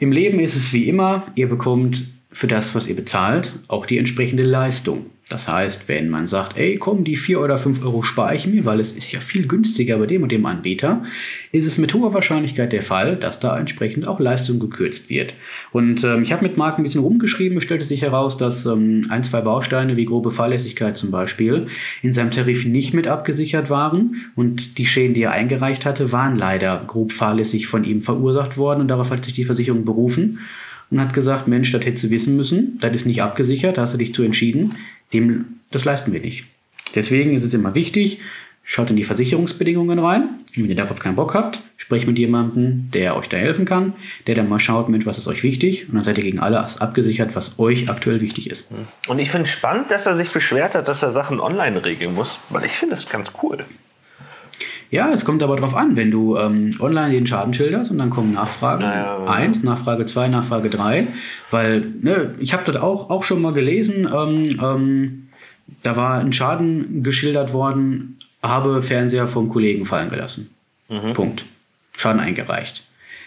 Im 0.00 0.12
Leben 0.12 0.40
ist 0.40 0.56
es 0.56 0.72
wie 0.72 0.88
immer, 0.88 1.26
ihr 1.34 1.48
bekommt 1.48 2.02
für 2.30 2.46
das, 2.46 2.74
was 2.74 2.86
ihr 2.88 2.96
bezahlt, 2.96 3.52
auch 3.68 3.86
die 3.86 3.96
entsprechende 3.98 4.42
Leistung. 4.42 5.06
Das 5.30 5.48
heißt, 5.48 5.88
wenn 5.88 6.10
man 6.10 6.26
sagt, 6.26 6.58
ey, 6.58 6.76
komm, 6.76 7.02
die 7.02 7.16
4 7.16 7.40
oder 7.40 7.56
5 7.56 7.82
Euro 7.82 8.02
spare 8.02 8.36
ich 8.36 8.46
mir, 8.46 8.66
weil 8.66 8.78
es 8.78 8.92
ist 8.92 9.10
ja 9.10 9.20
viel 9.20 9.46
günstiger 9.46 9.96
bei 9.96 10.04
dem 10.04 10.22
und 10.22 10.30
dem 10.30 10.44
Anbieter, 10.44 11.02
ist 11.50 11.64
es 11.64 11.78
mit 11.78 11.94
hoher 11.94 12.12
Wahrscheinlichkeit 12.12 12.72
der 12.74 12.82
Fall, 12.82 13.16
dass 13.16 13.40
da 13.40 13.58
entsprechend 13.58 14.06
auch 14.06 14.20
Leistung 14.20 14.58
gekürzt 14.58 15.08
wird. 15.08 15.32
Und 15.72 16.04
ähm, 16.04 16.22
ich 16.24 16.32
habe 16.32 16.42
mit 16.42 16.58
Marc 16.58 16.76
ein 16.76 16.82
bisschen 16.82 17.00
rumgeschrieben, 17.00 17.56
es 17.56 17.64
stellte 17.64 17.86
sich 17.86 18.02
heraus, 18.02 18.36
dass 18.36 18.66
ähm, 18.66 19.06
ein, 19.08 19.22
zwei 19.22 19.40
Bausteine 19.40 19.96
wie 19.96 20.04
grobe 20.04 20.30
Fahrlässigkeit 20.30 20.94
zum 20.94 21.10
Beispiel 21.10 21.68
in 22.02 22.12
seinem 22.12 22.30
Tarif 22.30 22.66
nicht 22.66 22.92
mit 22.92 23.06
abgesichert 23.06 23.70
waren 23.70 24.16
und 24.36 24.76
die 24.76 24.86
Schäden, 24.86 25.14
die 25.14 25.22
er 25.22 25.32
eingereicht 25.32 25.86
hatte, 25.86 26.12
waren 26.12 26.36
leider 26.36 26.84
grob 26.86 27.12
fahrlässig 27.12 27.66
von 27.66 27.84
ihm 27.84 28.02
verursacht 28.02 28.58
worden 28.58 28.82
und 28.82 28.88
darauf 28.88 29.10
hat 29.10 29.24
sich 29.24 29.32
die 29.32 29.44
Versicherung 29.44 29.86
berufen 29.86 30.40
und 30.90 31.00
hat 31.00 31.14
gesagt, 31.14 31.48
Mensch, 31.48 31.72
das 31.72 31.84
hättest 31.84 32.04
du 32.04 32.10
wissen 32.10 32.36
müssen, 32.36 32.78
das 32.80 32.94
ist 32.94 33.06
nicht 33.06 33.22
abgesichert, 33.22 33.78
da 33.78 33.82
hast 33.82 33.94
du 33.94 33.98
dich 33.98 34.14
zu 34.14 34.22
entschieden, 34.22 34.74
dem, 35.14 35.60
das 35.70 35.84
leisten 35.84 36.12
wir 36.12 36.20
nicht. 36.20 36.44
Deswegen 36.94 37.34
ist 37.34 37.44
es 37.44 37.54
immer 37.54 37.74
wichtig, 37.74 38.20
schaut 38.62 38.90
in 38.90 38.96
die 38.96 39.04
Versicherungsbedingungen 39.04 39.98
rein. 39.98 40.28
Wenn 40.54 40.68
ihr 40.68 40.76
darauf 40.76 40.98
keinen 40.98 41.16
Bock 41.16 41.34
habt, 41.34 41.60
sprecht 41.76 42.06
mit 42.06 42.18
jemandem, 42.18 42.90
der 42.92 43.16
euch 43.16 43.28
da 43.28 43.36
helfen 43.36 43.64
kann, 43.64 43.94
der 44.26 44.34
dann 44.34 44.48
mal 44.48 44.58
schaut, 44.58 44.88
Mensch, 44.88 45.06
was 45.06 45.18
ist 45.18 45.26
euch 45.26 45.42
wichtig? 45.42 45.88
Und 45.88 45.96
dann 45.96 46.04
seid 46.04 46.18
ihr 46.18 46.24
gegen 46.24 46.40
alles 46.40 46.80
abgesichert, 46.80 47.34
was 47.36 47.58
euch 47.58 47.90
aktuell 47.90 48.20
wichtig 48.20 48.50
ist. 48.50 48.70
Und 49.06 49.18
ich 49.18 49.30
finde 49.30 49.48
spannend, 49.48 49.90
dass 49.90 50.06
er 50.06 50.14
sich 50.14 50.30
beschwert 50.30 50.74
hat, 50.74 50.88
dass 50.88 51.02
er 51.02 51.12
Sachen 51.12 51.40
online 51.40 51.84
regeln 51.84 52.14
muss, 52.14 52.38
weil 52.48 52.64
ich 52.64 52.72
finde 52.72 52.94
das 52.94 53.08
ganz 53.08 53.30
cool. 53.42 53.64
Ja, 54.94 55.10
es 55.12 55.24
kommt 55.24 55.42
aber 55.42 55.56
drauf 55.56 55.74
an, 55.74 55.96
wenn 55.96 56.12
du 56.12 56.36
ähm, 56.36 56.72
online 56.78 57.14
den 57.14 57.26
Schaden 57.26 57.52
schilderst 57.52 57.90
und 57.90 57.98
dann 57.98 58.10
kommen 58.10 58.32
Nachfragen 58.32 58.82
Naja. 58.82 59.24
1, 59.26 59.64
Nachfrage 59.64 60.06
2, 60.06 60.28
Nachfrage 60.28 60.70
3, 60.70 61.08
weil 61.50 61.80
ne, 62.00 62.32
ich 62.38 62.52
habe 62.52 62.62
das 62.62 62.76
auch, 62.76 63.10
auch 63.10 63.24
schon 63.24 63.42
mal 63.42 63.52
gelesen, 63.52 64.08
ähm, 64.14 64.60
ähm, 64.62 65.28
da 65.82 65.96
war 65.96 66.20
ein 66.20 66.32
Schaden 66.32 67.02
geschildert 67.02 67.52
worden, 67.52 68.20
habe 68.40 68.82
Fernseher 68.82 69.26
vom 69.26 69.48
Kollegen 69.48 69.84
fallen 69.84 70.10
gelassen. 70.10 70.54
Punkt. 71.12 71.44
Schaden 71.96 72.20
eingereicht. 72.20 72.84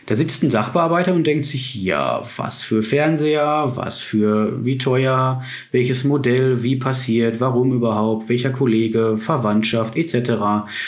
Da 0.07 0.15
sitzt 0.15 0.41
ein 0.41 0.49
Sachbearbeiter 0.49 1.13
und 1.13 1.27
denkt 1.27 1.43
sich, 1.43 1.75
ja, 1.75 2.23
was 2.37 2.61
für 2.61 2.81
Fernseher, 2.81 3.73
was 3.75 3.99
für 3.99 4.63
wie 4.63 4.77
teuer, 4.77 5.43
welches 5.73 6.05
Modell, 6.05 6.63
wie 6.63 6.77
passiert, 6.77 7.41
warum 7.41 7.73
überhaupt, 7.73 8.29
welcher 8.29 8.51
Kollege, 8.51 9.17
Verwandtschaft 9.17 9.97
etc. 9.97 10.29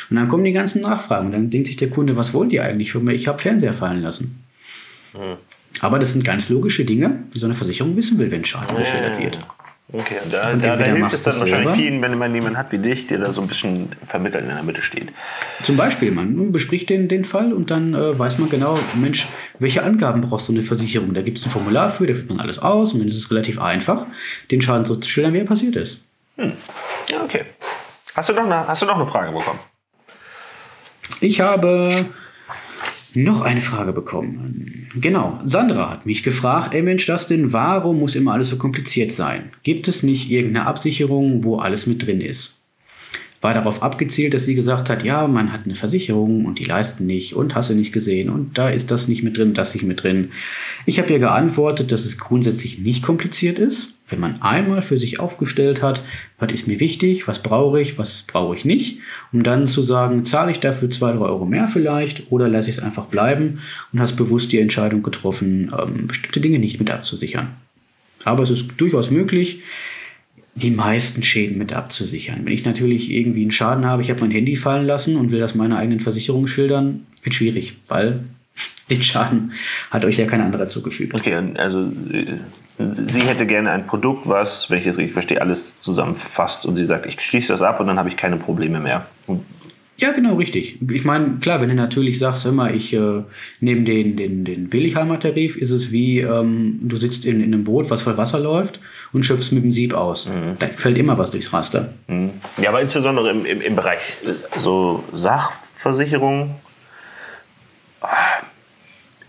Und 0.09 0.15
dann 0.15 0.29
kommen 0.29 0.45
die 0.45 0.53
ganzen 0.53 0.81
Nachfragen. 0.81 1.27
Und 1.27 1.31
dann 1.33 1.49
denkt 1.49 1.67
sich 1.67 1.75
der 1.75 1.89
Kunde, 1.89 2.15
was 2.15 2.33
wollt 2.33 2.53
ihr 2.53 2.63
eigentlich 2.63 2.93
von 2.93 3.03
mir? 3.03 3.13
Ich 3.13 3.27
habe 3.27 3.39
Fernseher 3.39 3.73
fallen 3.73 4.01
lassen. 4.01 4.41
Aber 5.81 5.99
das 5.99 6.13
sind 6.13 6.23
ganz 6.23 6.47
logische 6.47 6.85
Dinge, 6.85 7.23
wie 7.31 7.39
so 7.39 7.45
eine 7.45 7.55
Versicherung 7.55 7.97
wissen 7.97 8.17
will, 8.19 8.31
wenn 8.31 8.45
Schaden 8.45 8.77
geschildert 8.77 9.19
wird. 9.19 9.37
Okay, 9.91 10.17
und 10.23 10.31
da, 10.31 10.53
da, 10.53 10.75
da 10.75 10.85
hilft 10.85 11.13
es 11.13 11.23
dann 11.23 11.39
wahrscheinlich 11.39 11.75
vielen, 11.75 11.99
wenn 12.03 12.15
man 12.15 12.33
jemanden 12.35 12.59
hat 12.59 12.71
wie 12.71 12.77
dich, 12.77 13.07
der 13.07 13.17
da 13.17 13.31
so 13.31 13.41
ein 13.41 13.47
bisschen 13.47 13.91
vermittelt 14.07 14.43
in 14.43 14.49
der 14.49 14.61
Mitte 14.61 14.83
steht. 14.83 15.09
Zum 15.63 15.77
Beispiel, 15.77 16.11
man 16.11 16.51
bespricht 16.51 16.91
den, 16.91 17.07
den 17.07 17.25
Fall 17.25 17.51
und 17.51 17.71
dann 17.71 17.95
äh, 17.95 18.17
weiß 18.17 18.37
man 18.37 18.49
genau, 18.49 18.77
Mensch, 18.93 19.27
welche 19.57 19.81
Angaben 19.81 20.21
brauchst 20.21 20.47
du 20.47 20.51
in 20.51 20.57
der 20.57 20.65
Versicherung? 20.65 21.15
Da 21.15 21.23
gibt 21.23 21.39
es 21.39 21.45
ein 21.45 21.49
Formular 21.49 21.89
für, 21.89 22.05
da 22.05 22.13
führt 22.13 22.29
man 22.29 22.39
alles 22.39 22.59
aus 22.59 22.93
und 22.93 22.99
dann 22.99 23.07
ist 23.07 23.17
es 23.17 23.31
relativ 23.31 23.59
einfach, 23.59 24.05
den 24.51 24.61
Schaden 24.61 24.85
so 24.85 24.95
zu 24.95 25.09
schildern, 25.09 25.33
wie 25.33 25.39
er 25.39 25.45
passiert 25.45 25.75
ist. 25.75 26.05
Ja, 26.37 27.23
okay. 27.23 27.45
Hast 28.13 28.29
du 28.29 28.33
noch 28.33 28.45
eine, 28.45 28.67
hast 28.67 28.83
du 28.83 28.85
noch 28.85 28.95
eine 28.95 29.07
Frage 29.07 29.31
bekommen? 29.31 29.59
Ich 31.19 31.41
habe 31.41 32.05
noch 33.15 33.41
eine 33.41 33.61
Frage 33.61 33.93
bekommen. 33.93 34.87
Genau, 34.95 35.39
Sandra 35.43 35.89
hat 35.89 36.05
mich 36.05 36.23
gefragt, 36.23 36.73
ey 36.73 36.81
Mensch, 36.81 37.05
das 37.05 37.27
denn, 37.27 37.53
warum 37.53 37.99
muss 37.99 38.15
immer 38.15 38.33
alles 38.33 38.49
so 38.49 38.57
kompliziert 38.57 39.11
sein? 39.11 39.51
Gibt 39.63 39.87
es 39.87 40.03
nicht 40.03 40.29
irgendeine 40.29 40.67
Absicherung, 40.67 41.43
wo 41.43 41.57
alles 41.57 41.87
mit 41.87 42.05
drin 42.05 42.21
ist? 42.21 42.55
War 43.41 43.53
darauf 43.53 43.81
abgezielt, 43.81 44.33
dass 44.33 44.45
sie 44.45 44.55
gesagt 44.55 44.89
hat, 44.89 45.03
ja, 45.03 45.25
man 45.27 45.53
hat 45.53 45.61
eine 45.63 45.75
Versicherung 45.75 46.45
und 46.45 46.59
die 46.59 46.65
leisten 46.65 47.05
nicht 47.05 47.33
und 47.33 47.55
hast 47.55 47.69
du 47.69 47.73
nicht 47.73 47.93
gesehen 47.93 48.29
und 48.29 48.57
da 48.57 48.69
ist 48.69 48.91
das 48.91 49.07
nicht 49.07 49.23
mit 49.23 49.37
drin, 49.37 49.53
das 49.53 49.73
nicht 49.73 49.85
mit 49.85 50.03
drin. 50.03 50.31
Ich 50.85 50.99
habe 50.99 51.13
ihr 51.13 51.19
geantwortet, 51.19 51.91
dass 51.91 52.05
es 52.05 52.17
grundsätzlich 52.17 52.79
nicht 52.79 53.01
kompliziert 53.01 53.57
ist, 53.57 53.93
wenn 54.09 54.19
man 54.19 54.41
einmal 54.41 54.81
für 54.81 54.97
sich 54.97 55.19
aufgestellt 55.19 55.81
hat, 55.81 56.01
was 56.39 56.51
ist 56.51 56.67
mir 56.67 56.79
wichtig, 56.79 57.27
was 57.27 57.41
brauche 57.41 57.81
ich, 57.81 57.97
was 57.97 58.23
brauche 58.23 58.55
ich 58.55 58.65
nicht, 58.65 58.99
um 59.31 59.43
dann 59.43 59.67
zu 59.67 59.81
sagen, 59.81 60.25
zahle 60.25 60.51
ich 60.51 60.59
dafür 60.59 60.89
zwei, 60.89 61.11
drei 61.11 61.25
Euro 61.25 61.45
mehr 61.45 61.67
vielleicht 61.67 62.31
oder 62.31 62.47
lasse 62.47 62.69
ich 62.69 62.77
es 62.77 62.83
einfach 62.83 63.05
bleiben 63.05 63.59
und 63.93 63.99
hast 63.99 64.15
bewusst 64.15 64.51
die 64.51 64.59
Entscheidung 64.59 65.03
getroffen, 65.03 65.71
ähm, 65.77 66.07
bestimmte 66.07 66.41
Dinge 66.41 66.59
nicht 66.59 66.79
mit 66.79 66.91
abzusichern. 66.91 67.49
Aber 68.25 68.43
es 68.43 68.49
ist 68.49 68.67
durchaus 68.77 69.11
möglich, 69.11 69.61
die 70.55 70.71
meisten 70.71 71.23
Schäden 71.23 71.57
mit 71.57 71.73
abzusichern. 71.73 72.41
Wenn 72.43 72.53
ich 72.53 72.65
natürlich 72.65 73.11
irgendwie 73.11 73.41
einen 73.41 73.51
Schaden 73.51 73.85
habe, 73.85 74.01
ich 74.01 74.09
habe 74.09 74.21
mein 74.21 74.31
Handy 74.31 74.55
fallen 74.55 74.85
lassen 74.85 75.15
und 75.15 75.31
will 75.31 75.39
das 75.39 75.55
meiner 75.55 75.77
eigenen 75.77 75.99
Versicherung 75.99 76.47
schildern, 76.47 77.05
wird 77.23 77.35
schwierig, 77.35 77.75
weil 77.87 78.23
den 78.89 79.03
Schaden 79.03 79.53
hat 79.91 80.05
euch 80.05 80.17
ja 80.17 80.25
kein 80.25 80.41
anderer 80.41 80.67
zugefügt. 80.67 81.13
Okay, 81.13 81.35
also 81.55 81.91
äh, 82.11 82.39
sie 82.79 83.21
hätte 83.21 83.45
gerne 83.45 83.71
ein 83.71 83.85
Produkt, 83.87 84.27
was, 84.27 84.69
wenn 84.69 84.77
ich 84.77 84.85
das 84.85 84.97
richtig 84.97 85.13
verstehe, 85.13 85.41
alles 85.41 85.77
zusammenfasst 85.79 86.65
und 86.65 86.75
sie 86.75 86.85
sagt, 86.85 87.05
ich 87.05 87.19
schließe 87.19 87.51
das 87.51 87.61
ab 87.61 87.79
und 87.79 87.87
dann 87.87 87.99
habe 87.99 88.07
ich 88.09 88.15
keine 88.15 88.37
Probleme 88.37 88.79
mehr. 88.79 89.05
Und 89.27 89.43
Ja, 89.97 90.13
genau, 90.13 90.35
richtig. 90.35 90.77
Ich 90.89 91.03
meine, 91.03 91.39
klar, 91.41 91.59
wenn 91.59 91.67
du 91.67 91.75
natürlich 91.75 92.19
sagst, 92.19 92.45
hör 92.45 92.53
mal, 92.53 92.73
ich 92.73 92.93
äh, 92.93 93.23
nehme 93.59 93.81
den, 93.81 94.15
den, 94.15 94.45
den 94.45 94.69
Billigheimer-Tarif, 94.69 95.57
ist 95.57 95.71
es 95.71 95.91
wie, 95.91 96.21
ähm, 96.21 96.79
du 96.81 96.95
sitzt 96.95 97.25
in, 97.25 97.41
in 97.41 97.53
einem 97.53 97.65
Boot, 97.65 97.89
was 97.89 98.03
voll 98.03 98.15
Wasser 98.15 98.39
läuft 98.39 98.79
und 99.11 99.23
schöpfst 99.25 99.51
mit 99.51 99.63
dem 99.63 99.73
Sieb 99.73 99.93
aus. 99.93 100.29
Da 100.59 100.67
fällt 100.67 100.97
immer 100.97 101.17
was 101.17 101.31
durchs 101.31 101.51
Raster. 101.51 101.93
Ja, 102.61 102.69
aber 102.69 102.81
insbesondere 102.81 103.29
im, 103.31 103.45
im, 103.45 103.61
im 103.61 103.75
Bereich 103.75 103.99
äh, 104.25 104.59
so 104.59 105.03
Sachversicherung 105.13 106.55
ah, 107.99 108.07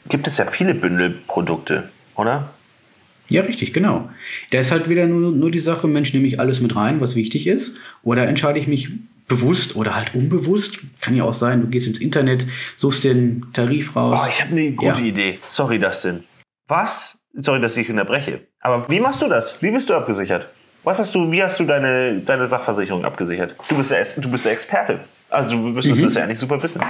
gibt 0.08 0.28
es 0.28 0.38
ja 0.38 0.44
viele 0.44 0.74
Bündelprodukte, 0.74 1.88
oder? 2.14 2.50
Ja, 3.30 3.42
richtig, 3.42 3.72
genau. 3.72 4.10
Da 4.50 4.58
ist 4.58 4.70
halt 4.72 4.88
wieder 4.88 5.06
nur, 5.06 5.32
nur 5.32 5.50
die 5.50 5.60
Sache, 5.60 5.86
Mensch, 5.88 6.12
nehme 6.12 6.26
ich 6.26 6.38
alles 6.40 6.60
mit 6.60 6.76
rein, 6.76 7.00
was 7.00 7.14
wichtig 7.16 7.46
ist, 7.46 7.76
oder 8.02 8.26
entscheide 8.26 8.58
ich 8.58 8.66
mich 8.66 8.90
bewusst 9.28 9.76
oder 9.76 9.94
halt 9.94 10.14
unbewusst, 10.14 10.80
kann 11.00 11.14
ja 11.14 11.22
auch 11.24 11.34
sein, 11.34 11.60
du 11.60 11.68
gehst 11.68 11.86
ins 11.86 12.00
Internet, 12.00 12.46
suchst 12.76 13.04
den 13.04 13.46
Tarif 13.52 13.94
raus. 13.94 14.20
Oh, 14.24 14.28
ich 14.28 14.42
habe 14.42 14.50
eine 14.50 14.72
gute 14.72 15.00
Ja. 15.00 15.06
Idee. 15.06 15.38
Sorry, 15.46 15.78
Dustin. 15.78 16.24
Was? 16.66 17.20
Sorry, 17.34 17.60
dass 17.60 17.76
ich 17.76 17.88
unterbreche. 17.88 18.40
Aber 18.60 18.88
wie 18.90 18.98
machst 18.98 19.22
du 19.22 19.28
das? 19.28 19.62
Wie 19.62 19.70
bist 19.70 19.88
du 19.88 19.94
abgesichert? 19.94 20.52
Was 20.82 20.98
hast 20.98 21.14
du, 21.14 21.30
wie 21.30 21.42
hast 21.42 21.60
du 21.60 21.64
deine, 21.64 22.20
deine 22.20 22.48
Sachversicherung 22.48 23.04
abgesichert? 23.04 23.54
Du 23.68 23.76
bist, 23.76 23.90
der, 23.92 24.04
du 24.16 24.30
bist 24.30 24.46
der 24.46 24.52
Experte. 24.52 25.00
Also 25.28 25.50
du 25.50 25.56
müsstest 25.58 26.02
das 26.02 26.14
ja 26.14 26.24
eigentlich 26.24 26.38
super 26.38 26.60
wissen. 26.62 26.82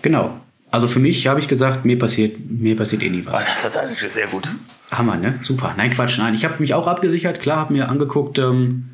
Genau. 0.00 0.40
Also 0.72 0.88
für 0.88 1.00
mich 1.00 1.26
habe 1.26 1.38
ich 1.38 1.48
gesagt, 1.48 1.84
mir 1.84 1.98
passiert, 1.98 2.38
mir 2.50 2.74
passiert 2.76 3.02
eh 3.02 3.10
nie 3.10 3.24
was. 3.26 3.40
Oh, 3.40 3.44
das 3.46 3.64
hat 3.64 3.76
eigentlich 3.76 4.10
sehr 4.10 4.26
gut. 4.26 4.50
Hammer, 4.90 5.16
ne? 5.16 5.38
Super. 5.42 5.74
Nein, 5.76 5.90
Quatsch, 5.90 6.18
nein. 6.18 6.34
Ich 6.34 6.44
habe 6.44 6.54
mich 6.60 6.72
auch 6.72 6.86
abgesichert, 6.86 7.40
klar, 7.40 7.58
habe 7.58 7.74
mir 7.74 7.90
angeguckt, 7.90 8.38
ähm, 8.38 8.88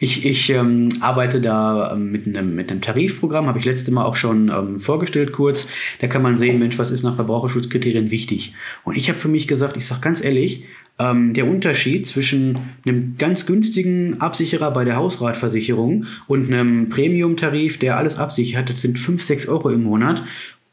ich, 0.00 0.24
ich 0.24 0.50
ähm, 0.50 0.88
arbeite 1.00 1.40
da 1.40 1.92
ähm, 1.92 2.10
mit, 2.10 2.26
einem, 2.26 2.54
mit 2.54 2.70
einem 2.70 2.80
Tarifprogramm, 2.80 3.46
habe 3.46 3.58
ich 3.58 3.64
letzte 3.64 3.90
Mal 3.90 4.04
auch 4.04 4.16
schon 4.16 4.48
ähm, 4.48 4.78
vorgestellt 4.78 5.32
kurz. 5.32 5.68
Da 6.00 6.06
kann 6.06 6.22
man 6.22 6.36
sehen, 6.36 6.58
Mensch, 6.58 6.78
was 6.78 6.90
ist 6.90 7.02
nach 7.02 7.16
Verbraucherschutzkriterien 7.16 8.10
wichtig? 8.10 8.54
Und 8.84 8.96
ich 8.96 9.08
habe 9.08 9.18
für 9.18 9.28
mich 9.28 9.46
gesagt, 9.46 9.76
ich 9.76 9.86
sage 9.86 10.00
ganz 10.00 10.24
ehrlich, 10.24 10.64
ähm, 10.98 11.34
der 11.34 11.46
Unterschied 11.46 12.06
zwischen 12.06 12.58
einem 12.84 13.16
ganz 13.18 13.46
günstigen 13.46 14.20
Absicherer 14.20 14.70
bei 14.70 14.84
der 14.84 14.96
Hausratversicherung 14.96 16.06
und 16.26 16.46
einem 16.46 16.88
Premium-Tarif, 16.88 17.78
der 17.78 17.96
alles 17.96 18.18
absichert, 18.18 18.70
das 18.70 18.82
sind 18.82 18.98
5, 18.98 19.22
6 19.22 19.48
Euro 19.48 19.70
im 19.70 19.82
Monat. 19.82 20.22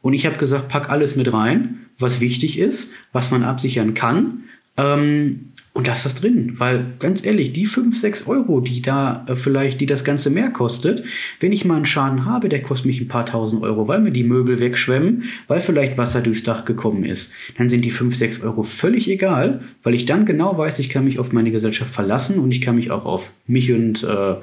Und 0.02 0.14
ich 0.14 0.26
habe 0.26 0.36
gesagt, 0.36 0.68
pack 0.68 0.88
alles 0.90 1.16
mit 1.16 1.32
rein, 1.32 1.86
was 1.98 2.20
wichtig 2.20 2.58
ist, 2.58 2.92
was 3.12 3.30
man 3.30 3.42
absichern 3.42 3.94
kann. 3.94 4.44
Ähm, 4.76 5.52
und 5.76 5.88
lass 5.88 6.04
das 6.04 6.14
drin, 6.14 6.54
weil 6.56 6.86
ganz 7.00 7.22
ehrlich, 7.22 7.52
die 7.52 7.66
5, 7.66 7.98
6 7.98 8.28
Euro, 8.28 8.60
die 8.62 8.80
da 8.80 9.26
äh, 9.28 9.36
vielleicht, 9.36 9.78
die 9.78 9.84
das 9.84 10.04
Ganze 10.04 10.30
mehr 10.30 10.48
kostet, 10.48 11.04
wenn 11.38 11.52
ich 11.52 11.66
mal 11.66 11.76
einen 11.76 11.84
Schaden 11.84 12.24
habe, 12.24 12.48
der 12.48 12.62
kostet 12.62 12.86
mich 12.86 12.98
ein 12.98 13.08
paar 13.08 13.26
tausend 13.26 13.62
Euro, 13.62 13.86
weil 13.86 14.00
mir 14.00 14.10
die 14.10 14.24
Möbel 14.24 14.58
wegschwemmen, 14.58 15.24
weil 15.48 15.60
vielleicht 15.60 15.98
Wasser 15.98 16.22
durchs 16.22 16.44
Dach 16.44 16.64
gekommen 16.64 17.04
ist, 17.04 17.30
dann 17.58 17.68
sind 17.68 17.84
die 17.84 17.90
5, 17.90 18.16
6 18.16 18.40
Euro 18.40 18.62
völlig 18.62 19.06
egal, 19.10 19.60
weil 19.82 19.92
ich 19.92 20.06
dann 20.06 20.24
genau 20.24 20.56
weiß, 20.56 20.78
ich 20.78 20.88
kann 20.88 21.04
mich 21.04 21.18
auf 21.18 21.34
meine 21.34 21.50
Gesellschaft 21.50 21.92
verlassen 21.92 22.38
und 22.38 22.52
ich 22.52 22.62
kann 22.62 22.76
mich 22.76 22.90
auch 22.90 23.04
auf 23.04 23.32
mich 23.46 23.70
und 23.70 24.02
äh, 24.02 24.36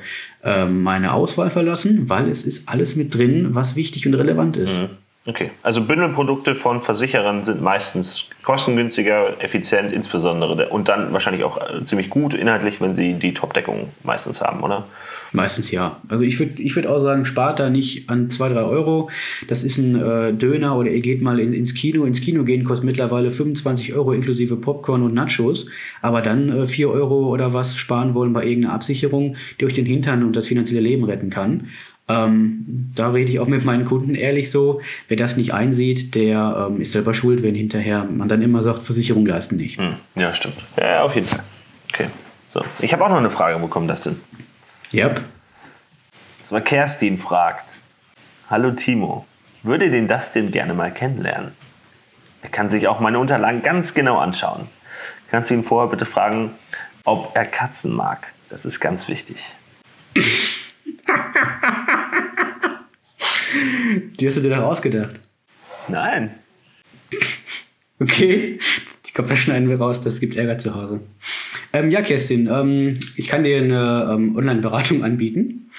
äh, 0.43 0.67
meine 0.67 1.13
Auswahl 1.13 1.49
verlassen, 1.49 2.09
weil 2.09 2.29
es 2.29 2.43
ist 2.43 2.69
alles 2.69 2.95
mit 2.95 3.15
drin, 3.15 3.55
was 3.55 3.75
wichtig 3.75 4.05
und 4.05 4.13
relevant 4.13 4.55
ist. 4.55 4.77
Okay, 5.25 5.51
also 5.61 5.81
Bündelprodukte 5.81 6.53
von 6.53 6.81
Versicherern 6.81 7.45
sind 7.45 7.61
meistens 7.61 8.25
kostengünstiger, 8.43 9.41
effizient 9.41 9.93
insbesondere 9.93 10.57
der- 10.57 10.71
und 10.73 10.89
dann 10.89 11.13
wahrscheinlich 11.13 11.45
auch 11.45 11.57
äh, 11.57 11.85
ziemlich 11.85 12.09
gut 12.09 12.33
inhaltlich, 12.33 12.81
wenn 12.81 12.93
sie 12.93 13.13
die 13.13 13.33
Top-Deckung 13.33 13.89
meistens 14.03 14.41
haben, 14.41 14.61
oder? 14.61 14.85
Meistens 15.33 15.71
ja. 15.71 15.99
Also 16.09 16.23
ich 16.25 16.39
würde 16.39 16.61
ich 16.61 16.75
würd 16.75 16.85
auch 16.85 16.99
sagen, 16.99 17.25
spart 17.25 17.59
da 17.59 17.69
nicht 17.69 18.09
an 18.09 18.29
2, 18.29 18.49
3 18.49 18.61
Euro. 18.61 19.09
Das 19.47 19.63
ist 19.63 19.77
ein 19.77 19.95
äh, 19.95 20.33
Döner 20.33 20.77
oder 20.77 20.91
ihr 20.91 21.01
geht 21.01 21.23
mal 21.23 21.39
in, 21.39 21.53
ins 21.53 21.73
Kino. 21.73 22.05
Ins 22.05 22.21
Kino 22.21 22.43
gehen 22.43 22.63
kostet 22.63 22.85
mittlerweile 22.85 23.31
25 23.31 23.95
Euro 23.95 24.13
inklusive 24.13 24.57
Popcorn 24.57 25.01
und 25.01 25.15
Nachos. 25.15 25.65
Aber 26.03 26.21
dann 26.21 26.49
äh, 26.49 26.67
4 26.67 26.89
Euro 26.89 27.29
oder 27.29 27.51
was 27.51 27.77
sparen 27.77 28.13
wollen 28.13 28.31
bei 28.31 28.45
irgendeiner 28.45 28.75
Absicherung, 28.75 29.35
die 29.59 29.65
euch 29.65 29.73
den 29.73 29.87
Hintern 29.87 30.23
und 30.23 30.35
das 30.35 30.47
finanzielle 30.47 30.81
Leben 30.81 31.03
retten 31.05 31.31
kann. 31.31 31.69
Ähm, 32.09 32.91
da 32.95 33.11
rede 33.11 33.31
ich 33.31 33.39
auch 33.39 33.47
mit 33.47 33.63
meinen 33.63 33.85
Kunden 33.85 34.15
ehrlich 34.15 34.51
so. 34.51 34.81
Wer 35.07 35.17
das 35.17 35.37
nicht 35.37 35.53
einsieht, 35.53 36.15
der 36.15 36.67
ähm, 36.69 36.81
ist 36.81 36.91
selber 36.91 37.13
schuld, 37.13 37.43
wenn 37.43 37.55
hinterher 37.55 38.03
man 38.03 38.27
dann 38.27 38.41
immer 38.41 38.61
sagt, 38.61 38.83
Versicherung 38.83 39.25
leisten 39.25 39.55
nicht. 39.55 39.79
Hm, 39.79 39.95
ja, 40.15 40.33
stimmt. 40.33 40.57
Ja, 40.77 41.03
auf 41.03 41.15
jeden 41.15 41.27
Fall. 41.27 41.43
Okay, 41.93 42.07
so. 42.49 42.63
Ich 42.79 42.91
habe 42.91 43.05
auch 43.05 43.09
noch 43.09 43.17
eine 43.17 43.31
Frage 43.31 43.57
bekommen, 43.59 43.87
Dustin. 43.87 44.19
Yep. 44.93 45.21
Das 46.41 46.51
war 46.51 46.61
Kerstin 46.61 47.17
fragt. 47.17 47.79
Hallo 48.49 48.71
Timo, 48.71 49.25
würde 49.63 49.89
den 49.89 50.07
Dustin 50.07 50.51
gerne 50.51 50.73
mal 50.73 50.91
kennenlernen? 50.91 51.53
Er 52.41 52.49
kann 52.49 52.69
sich 52.69 52.89
auch 52.89 52.99
meine 52.99 53.17
Unterlagen 53.17 53.63
ganz 53.63 53.93
genau 53.93 54.17
anschauen. 54.17 54.67
Kannst 55.31 55.49
du 55.49 55.55
ihn 55.55 55.63
vorher 55.63 55.89
bitte 55.89 56.05
fragen, 56.05 56.51
ob 57.05 57.35
er 57.35 57.45
Katzen 57.45 57.93
mag? 57.93 58.27
Das 58.49 58.65
ist 58.65 58.81
ganz 58.81 59.07
wichtig. 59.07 59.55
Die 64.23 64.27
hast 64.27 64.37
du 64.37 64.41
dir 64.41 64.51
doch 64.51 64.63
ausgedacht. 64.63 65.19
Nein. 65.89 66.35
Okay, 67.99 68.57
ich 69.05 69.13
glaube, 69.13 69.29
das 69.29 69.39
schneiden 69.39 69.69
wir 69.69 69.77
raus, 69.77 70.01
das 70.01 70.19
gibt 70.19 70.35
Ärger 70.35 70.57
zu 70.57 70.75
Hause. 70.75 70.99
Ähm, 71.71 71.89
ja, 71.89 72.01
Kerstin, 72.01 72.49
ähm, 72.51 72.99
ich 73.15 73.27
kann 73.27 73.45
dir 73.45 73.57
eine 73.57 74.09
ähm, 74.11 74.35
Online-Beratung 74.35 75.03
anbieten. 75.05 75.69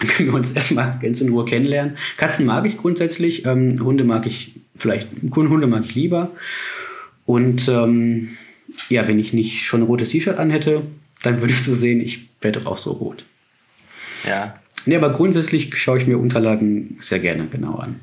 Dann 0.00 0.08
können 0.08 0.28
wir 0.30 0.34
uns 0.34 0.52
erstmal 0.56 0.98
ganz 1.00 1.20
in 1.20 1.28
Ruhe 1.28 1.44
kennenlernen. 1.44 1.96
Katzen 2.16 2.46
mag 2.46 2.66
ich 2.66 2.78
grundsätzlich, 2.78 3.44
ähm, 3.44 3.78
Hunde 3.84 4.02
mag 4.02 4.26
ich 4.26 4.54
vielleicht, 4.74 5.08
Hunde 5.36 5.66
mag 5.68 5.84
ich 5.84 5.94
lieber. 5.94 6.32
Und 7.26 7.68
ähm, 7.68 8.30
ja, 8.88 9.06
wenn 9.06 9.20
ich 9.20 9.32
nicht 9.32 9.66
schon 9.66 9.82
ein 9.82 9.86
rotes 9.86 10.08
T-Shirt 10.08 10.38
anhätte, 10.38 10.82
dann 11.22 11.42
würdest 11.42 11.66
du 11.66 11.74
sehen, 11.74 12.00
ich 12.00 12.28
werde 12.40 12.60
doch 12.60 12.72
auch 12.72 12.78
so 12.78 12.92
rot. 12.92 13.24
Ja. 14.26 14.60
Nee, 14.86 14.96
aber 14.96 15.10
grundsätzlich 15.10 15.74
schaue 15.78 15.98
ich 15.98 16.06
mir 16.06 16.18
Unterlagen 16.18 16.96
sehr 17.00 17.18
gerne 17.18 17.46
genau 17.46 17.76
an. 17.76 18.00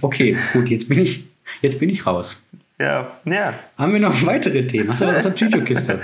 Okay, 0.00 0.36
gut, 0.52 0.68
jetzt 0.68 0.88
bin 0.88 0.98
ich, 0.98 1.24
jetzt 1.62 1.80
bin 1.80 1.90
ich 1.90 2.06
raus. 2.06 2.36
Ja, 2.78 3.10
ja. 3.24 3.54
Haben 3.78 3.92
wir 3.92 4.00
noch 4.00 4.26
weitere 4.26 4.66
Themen? 4.66 4.90
Hast 4.90 5.02
du 5.02 5.06
was 5.06 5.16
aus 5.16 5.22
der 5.24 5.30
Psychokiste? 5.30 6.00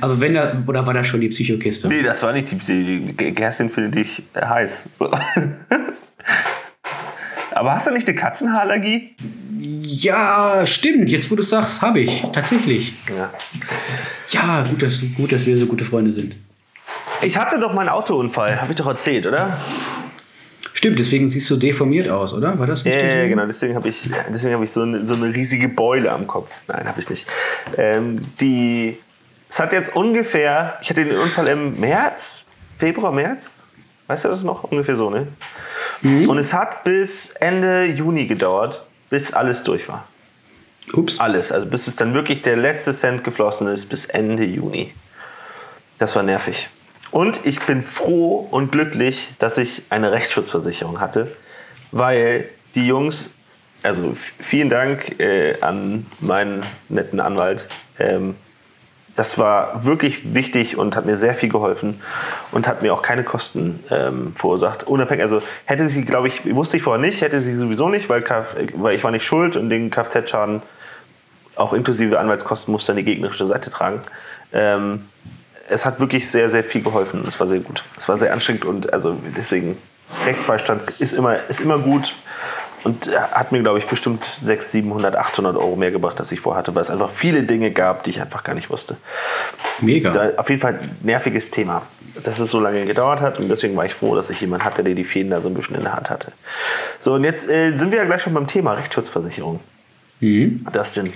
Also 0.00 0.20
wenn 0.20 0.34
da, 0.34 0.62
oder 0.66 0.86
war 0.86 0.94
das 0.94 1.06
schon 1.06 1.20
die 1.20 1.28
Psychokiste? 1.28 1.88
Nee, 1.88 2.02
das 2.02 2.22
war 2.22 2.32
nicht 2.32 2.50
die 2.50 2.56
Psyche. 2.56 3.12
Kerstin 3.32 3.70
findet 3.70 3.96
dich 3.96 4.22
heiß. 4.34 4.88
So. 4.98 5.10
Aber 7.50 7.74
hast 7.74 7.86
du 7.86 7.92
nicht 7.92 8.08
eine 8.08 8.16
Katzenhaarallergie? 8.16 9.14
Ja, 9.60 10.66
stimmt. 10.66 11.08
Jetzt, 11.08 11.30
wo 11.30 11.36
du 11.36 11.42
sagst, 11.42 11.82
habe 11.82 12.00
ich. 12.00 12.22
Tatsächlich. 12.32 12.94
Ja. 13.08 13.32
Ja, 14.28 14.64
gut 14.68 14.82
dass, 14.82 15.02
gut, 15.16 15.32
dass 15.32 15.46
wir 15.46 15.56
so 15.56 15.66
gute 15.66 15.84
Freunde 15.84 16.12
sind. 16.12 16.34
Ich 17.22 17.36
hatte 17.36 17.58
doch 17.58 17.72
meinen 17.72 17.88
Autounfall, 17.88 18.60
habe 18.60 18.72
ich 18.72 18.76
doch 18.78 18.86
erzählt, 18.86 19.26
oder? 19.26 19.58
Stimmt, 20.72 20.98
deswegen 20.98 21.30
siehst 21.30 21.48
du 21.50 21.56
deformiert 21.56 22.08
aus, 22.08 22.34
oder? 22.34 22.58
War 22.58 22.66
das 22.66 22.84
Ja, 22.84 22.90
richtig? 22.92 23.08
ja, 23.10 23.22
so? 23.22 23.28
genau. 23.28 23.46
Deswegen 23.46 23.74
habe 23.74 23.88
ich, 23.88 24.10
deswegen 24.28 24.54
hab 24.54 24.62
ich 24.62 24.70
so, 24.72 24.82
eine, 24.82 25.06
so 25.06 25.14
eine 25.14 25.32
riesige 25.34 25.68
Beule 25.68 26.10
am 26.12 26.26
Kopf. 26.26 26.50
Nein, 26.68 26.86
habe 26.86 27.00
ich 27.00 27.08
nicht. 27.08 27.26
Ähm, 27.76 28.26
die, 28.40 28.98
es 29.48 29.58
hat 29.58 29.72
jetzt 29.72 29.94
ungefähr, 29.94 30.78
ich 30.82 30.90
hatte 30.90 31.04
den 31.04 31.16
Unfall 31.16 31.48
im 31.48 31.80
März, 31.80 32.44
Februar, 32.78 33.12
März. 33.12 33.52
Weißt 34.08 34.24
du 34.26 34.28
das 34.28 34.42
noch? 34.42 34.64
Ungefähr 34.64 34.96
so, 34.96 35.08
ne? 35.08 35.28
Und 36.02 36.36
es 36.36 36.52
hat 36.52 36.84
bis 36.84 37.30
Ende 37.30 37.86
Juni 37.86 38.26
gedauert, 38.26 38.84
bis 39.08 39.32
alles 39.32 39.62
durch 39.62 39.88
war. 39.88 40.06
Ups. 40.92 41.18
Alles. 41.18 41.50
Also 41.50 41.66
bis 41.66 41.86
es 41.86 41.96
dann 41.96 42.12
wirklich 42.12 42.42
der 42.42 42.56
letzte 42.58 42.92
Cent 42.92 43.24
geflossen 43.24 43.68
ist, 43.68 43.86
bis 43.86 44.04
Ende 44.04 44.44
Juni. 44.44 44.92
Das 45.98 46.14
war 46.14 46.22
nervig. 46.22 46.68
Und 47.14 47.46
ich 47.46 47.60
bin 47.60 47.84
froh 47.84 48.48
und 48.50 48.72
glücklich, 48.72 49.34
dass 49.38 49.56
ich 49.56 49.84
eine 49.90 50.10
Rechtsschutzversicherung 50.10 50.98
hatte, 50.98 51.30
weil 51.92 52.48
die 52.74 52.88
Jungs, 52.88 53.36
also 53.84 54.16
vielen 54.40 54.68
Dank 54.68 55.20
äh, 55.20 55.60
an 55.60 56.06
meinen 56.18 56.64
netten 56.88 57.20
Anwalt, 57.20 57.68
ähm, 58.00 58.34
das 59.14 59.38
war 59.38 59.84
wirklich 59.84 60.34
wichtig 60.34 60.76
und 60.76 60.96
hat 60.96 61.06
mir 61.06 61.14
sehr 61.14 61.36
viel 61.36 61.50
geholfen 61.50 62.00
und 62.50 62.66
hat 62.66 62.82
mir 62.82 62.92
auch 62.92 63.02
keine 63.02 63.22
Kosten 63.22 63.84
ähm, 63.92 64.34
verursacht. 64.34 64.82
Unabhängig, 64.82 65.22
also 65.22 65.40
hätte 65.66 65.88
sie, 65.88 66.02
glaube 66.02 66.26
ich, 66.26 66.52
wusste 66.52 66.78
ich 66.78 66.82
vorher 66.82 67.00
nicht, 67.00 67.20
hätte 67.20 67.40
sie 67.40 67.54
sowieso 67.54 67.88
nicht, 67.90 68.08
weil, 68.08 68.22
Kf, 68.22 68.56
weil 68.74 68.96
ich 68.96 69.04
war 69.04 69.12
nicht 69.12 69.24
schuld 69.24 69.54
und 69.54 69.70
den 69.70 69.88
Kfz-Schaden 69.88 70.62
auch 71.54 71.74
inklusive 71.74 72.18
Anwaltskosten 72.18 72.72
musste 72.72 72.90
dann 72.90 72.96
die 72.96 73.04
gegnerische 73.04 73.46
Seite 73.46 73.70
tragen. 73.70 74.02
Ähm, 74.52 75.04
es 75.68 75.86
hat 75.86 76.00
wirklich 76.00 76.30
sehr, 76.30 76.48
sehr 76.50 76.64
viel 76.64 76.82
geholfen. 76.82 77.24
Es 77.26 77.38
war 77.40 77.46
sehr 77.46 77.60
gut. 77.60 77.84
Es 77.96 78.08
war 78.08 78.18
sehr 78.18 78.32
anstrengend 78.32 78.64
und 78.64 78.92
also 78.92 79.16
deswegen 79.36 79.76
Rechtsbeistand 80.24 80.90
ist 81.00 81.12
immer, 81.12 81.48
ist 81.48 81.60
immer 81.60 81.78
gut 81.78 82.14
und 82.84 83.10
hat 83.10 83.50
mir, 83.50 83.60
glaube 83.60 83.78
ich, 83.78 83.86
bestimmt 83.86 84.24
600, 84.24 84.62
700, 84.62 85.16
800 85.16 85.56
Euro 85.56 85.74
mehr 85.74 85.90
gebracht, 85.90 86.20
als 86.20 86.30
ich 86.32 86.40
vorhatte, 86.40 86.74
weil 86.74 86.82
es 86.82 86.90
einfach 86.90 87.10
viele 87.10 87.42
Dinge 87.42 87.70
gab, 87.70 88.02
die 88.04 88.10
ich 88.10 88.20
einfach 88.20 88.44
gar 88.44 88.54
nicht 88.54 88.68
wusste. 88.68 88.96
Mega. 89.80 90.10
Da, 90.10 90.32
auf 90.36 90.50
jeden 90.50 90.60
Fall 90.60 90.74
ein 90.74 90.96
nerviges 91.02 91.50
Thema, 91.50 91.82
dass 92.22 92.38
es 92.38 92.50
so 92.50 92.60
lange 92.60 92.84
gedauert 92.84 93.20
hat 93.20 93.40
und 93.40 93.48
deswegen 93.48 93.74
war 93.76 93.86
ich 93.86 93.94
froh, 93.94 94.14
dass 94.14 94.28
ich 94.28 94.40
jemanden 94.40 94.66
hatte, 94.66 94.84
der 94.84 94.94
die 94.94 95.04
Fäden 95.04 95.30
da 95.30 95.40
so 95.40 95.48
ein 95.48 95.54
bisschen 95.54 95.76
in 95.76 95.82
der 95.82 95.94
Hand 95.94 96.10
hatte. 96.10 96.32
So, 97.00 97.14
und 97.14 97.24
jetzt 97.24 97.48
äh, 97.48 97.76
sind 97.76 97.90
wir 97.90 97.98
ja 97.98 98.04
gleich 98.04 98.22
schon 98.22 98.34
beim 98.34 98.46
Thema 98.46 98.74
Rechtsschutzversicherung. 98.74 99.60
Das 100.72 100.92
denn? 100.92 101.12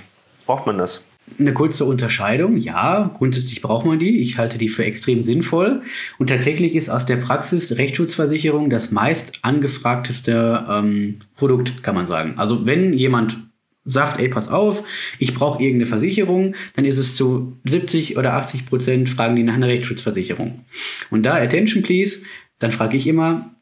Braucht 0.47 0.67
man 0.67 0.79
das? 0.79 1.03
Eine 1.39 1.53
kurze 1.53 1.85
Unterscheidung. 1.85 2.57
Ja, 2.57 3.11
grundsätzlich 3.15 3.63
braucht 3.63 3.87
man 3.87 3.99
die. 3.99 4.19
Ich 4.19 4.39
halte 4.39 4.59
die 4.59 4.69
für 4.69 4.85
extrem 4.85 5.23
sinnvoll. 5.23 5.83
Und 6.19 6.29
tatsächlich 6.29 6.75
ist 6.75 6.89
aus 6.89 7.07
der 7.07 7.17
Praxis 7.17 7.77
Rechtsschutzversicherung 7.77 8.71
das 8.71 8.91
meist 8.91 9.39
angefragteste 9.43 10.67
ähm, 10.69 11.17
Produkt, 11.37 11.83
kann 11.83 11.95
man 11.95 12.07
sagen. 12.07 12.35
Also 12.37 12.67
wenn 12.67 12.93
jemand 12.93 13.37
sagt, 13.85 14.21
ey, 14.21 14.29
pass 14.29 14.49
auf, 14.49 14.85
ich 15.19 15.35
brauche 15.35 15.63
irgendeine 15.63 15.87
Versicherung, 15.87 16.55
dann 16.77 16.85
ist 16.85 16.99
es 16.99 17.17
zu 17.17 17.59
70 17.65 18.19
oder 18.19 18.35
80 18.35 18.67
Prozent 18.67 19.09
fragen 19.09 19.37
die 19.37 19.43
nach 19.43 19.55
einer 19.55 19.69
Rechtsschutzversicherung. 19.69 20.65
Und 21.11 21.23
da, 21.25 21.35
attention 21.37 21.83
please, 21.83 22.21
dann 22.59 22.73
frage 22.73 22.97
ich 22.97 23.07
immer, 23.07 23.55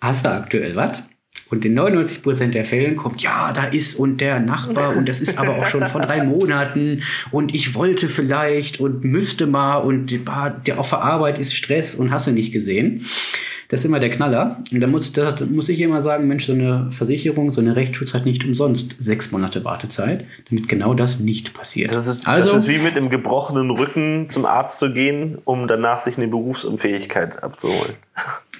hast 0.00 0.26
du 0.26 0.30
aktuell 0.30 0.74
was? 0.74 1.02
Und 1.50 1.64
in 1.64 1.78
99% 1.78 2.48
der 2.48 2.64
Fällen 2.64 2.96
kommt, 2.96 3.22
ja, 3.22 3.52
da 3.52 3.64
ist 3.64 3.94
und 3.94 4.20
der 4.20 4.38
Nachbar 4.40 4.96
und 4.96 5.08
das 5.08 5.20
ist 5.20 5.38
aber 5.38 5.56
auch 5.56 5.66
schon 5.66 5.86
vor 5.86 6.02
drei 6.02 6.22
Monaten 6.22 7.02
und 7.30 7.54
ich 7.54 7.74
wollte 7.74 8.08
vielleicht 8.08 8.80
und 8.80 9.04
müsste 9.04 9.46
mal 9.46 9.78
und 9.78 10.10
der 10.10 10.78
auf 10.78 10.90
der 10.90 11.02
Arbeit 11.02 11.38
ist 11.38 11.54
Stress 11.54 11.94
und 11.94 12.10
hast 12.10 12.26
du 12.26 12.32
nicht 12.32 12.52
gesehen. 12.52 13.06
Das 13.68 13.80
ist 13.80 13.84
immer 13.84 14.00
der 14.00 14.08
Knaller. 14.08 14.62
Und 14.72 14.80
da 14.80 14.86
muss, 14.86 15.12
das 15.12 15.44
muss 15.46 15.68
ich 15.68 15.80
immer 15.82 16.00
sagen, 16.00 16.26
Mensch, 16.26 16.46
so 16.46 16.54
eine 16.54 16.90
Versicherung, 16.90 17.50
so 17.50 17.60
eine 17.60 17.76
Rechtsschutz 17.76 18.14
hat 18.14 18.24
nicht 18.24 18.44
umsonst 18.44 18.96
sechs 18.98 19.30
Monate 19.30 19.62
Wartezeit, 19.62 20.24
damit 20.48 20.68
genau 20.68 20.94
das 20.94 21.20
nicht 21.20 21.52
passiert. 21.52 21.92
Das 21.92 22.06
ist, 22.06 22.26
also, 22.26 22.54
das 22.54 22.62
ist 22.62 22.68
wie 22.68 22.78
mit 22.78 22.96
einem 22.96 23.10
gebrochenen 23.10 23.70
Rücken 23.70 24.30
zum 24.30 24.46
Arzt 24.46 24.78
zu 24.78 24.90
gehen, 24.92 25.36
um 25.44 25.68
danach 25.68 25.98
sich 25.98 26.16
eine 26.16 26.28
Berufsunfähigkeit 26.28 27.42
abzuholen. 27.42 27.94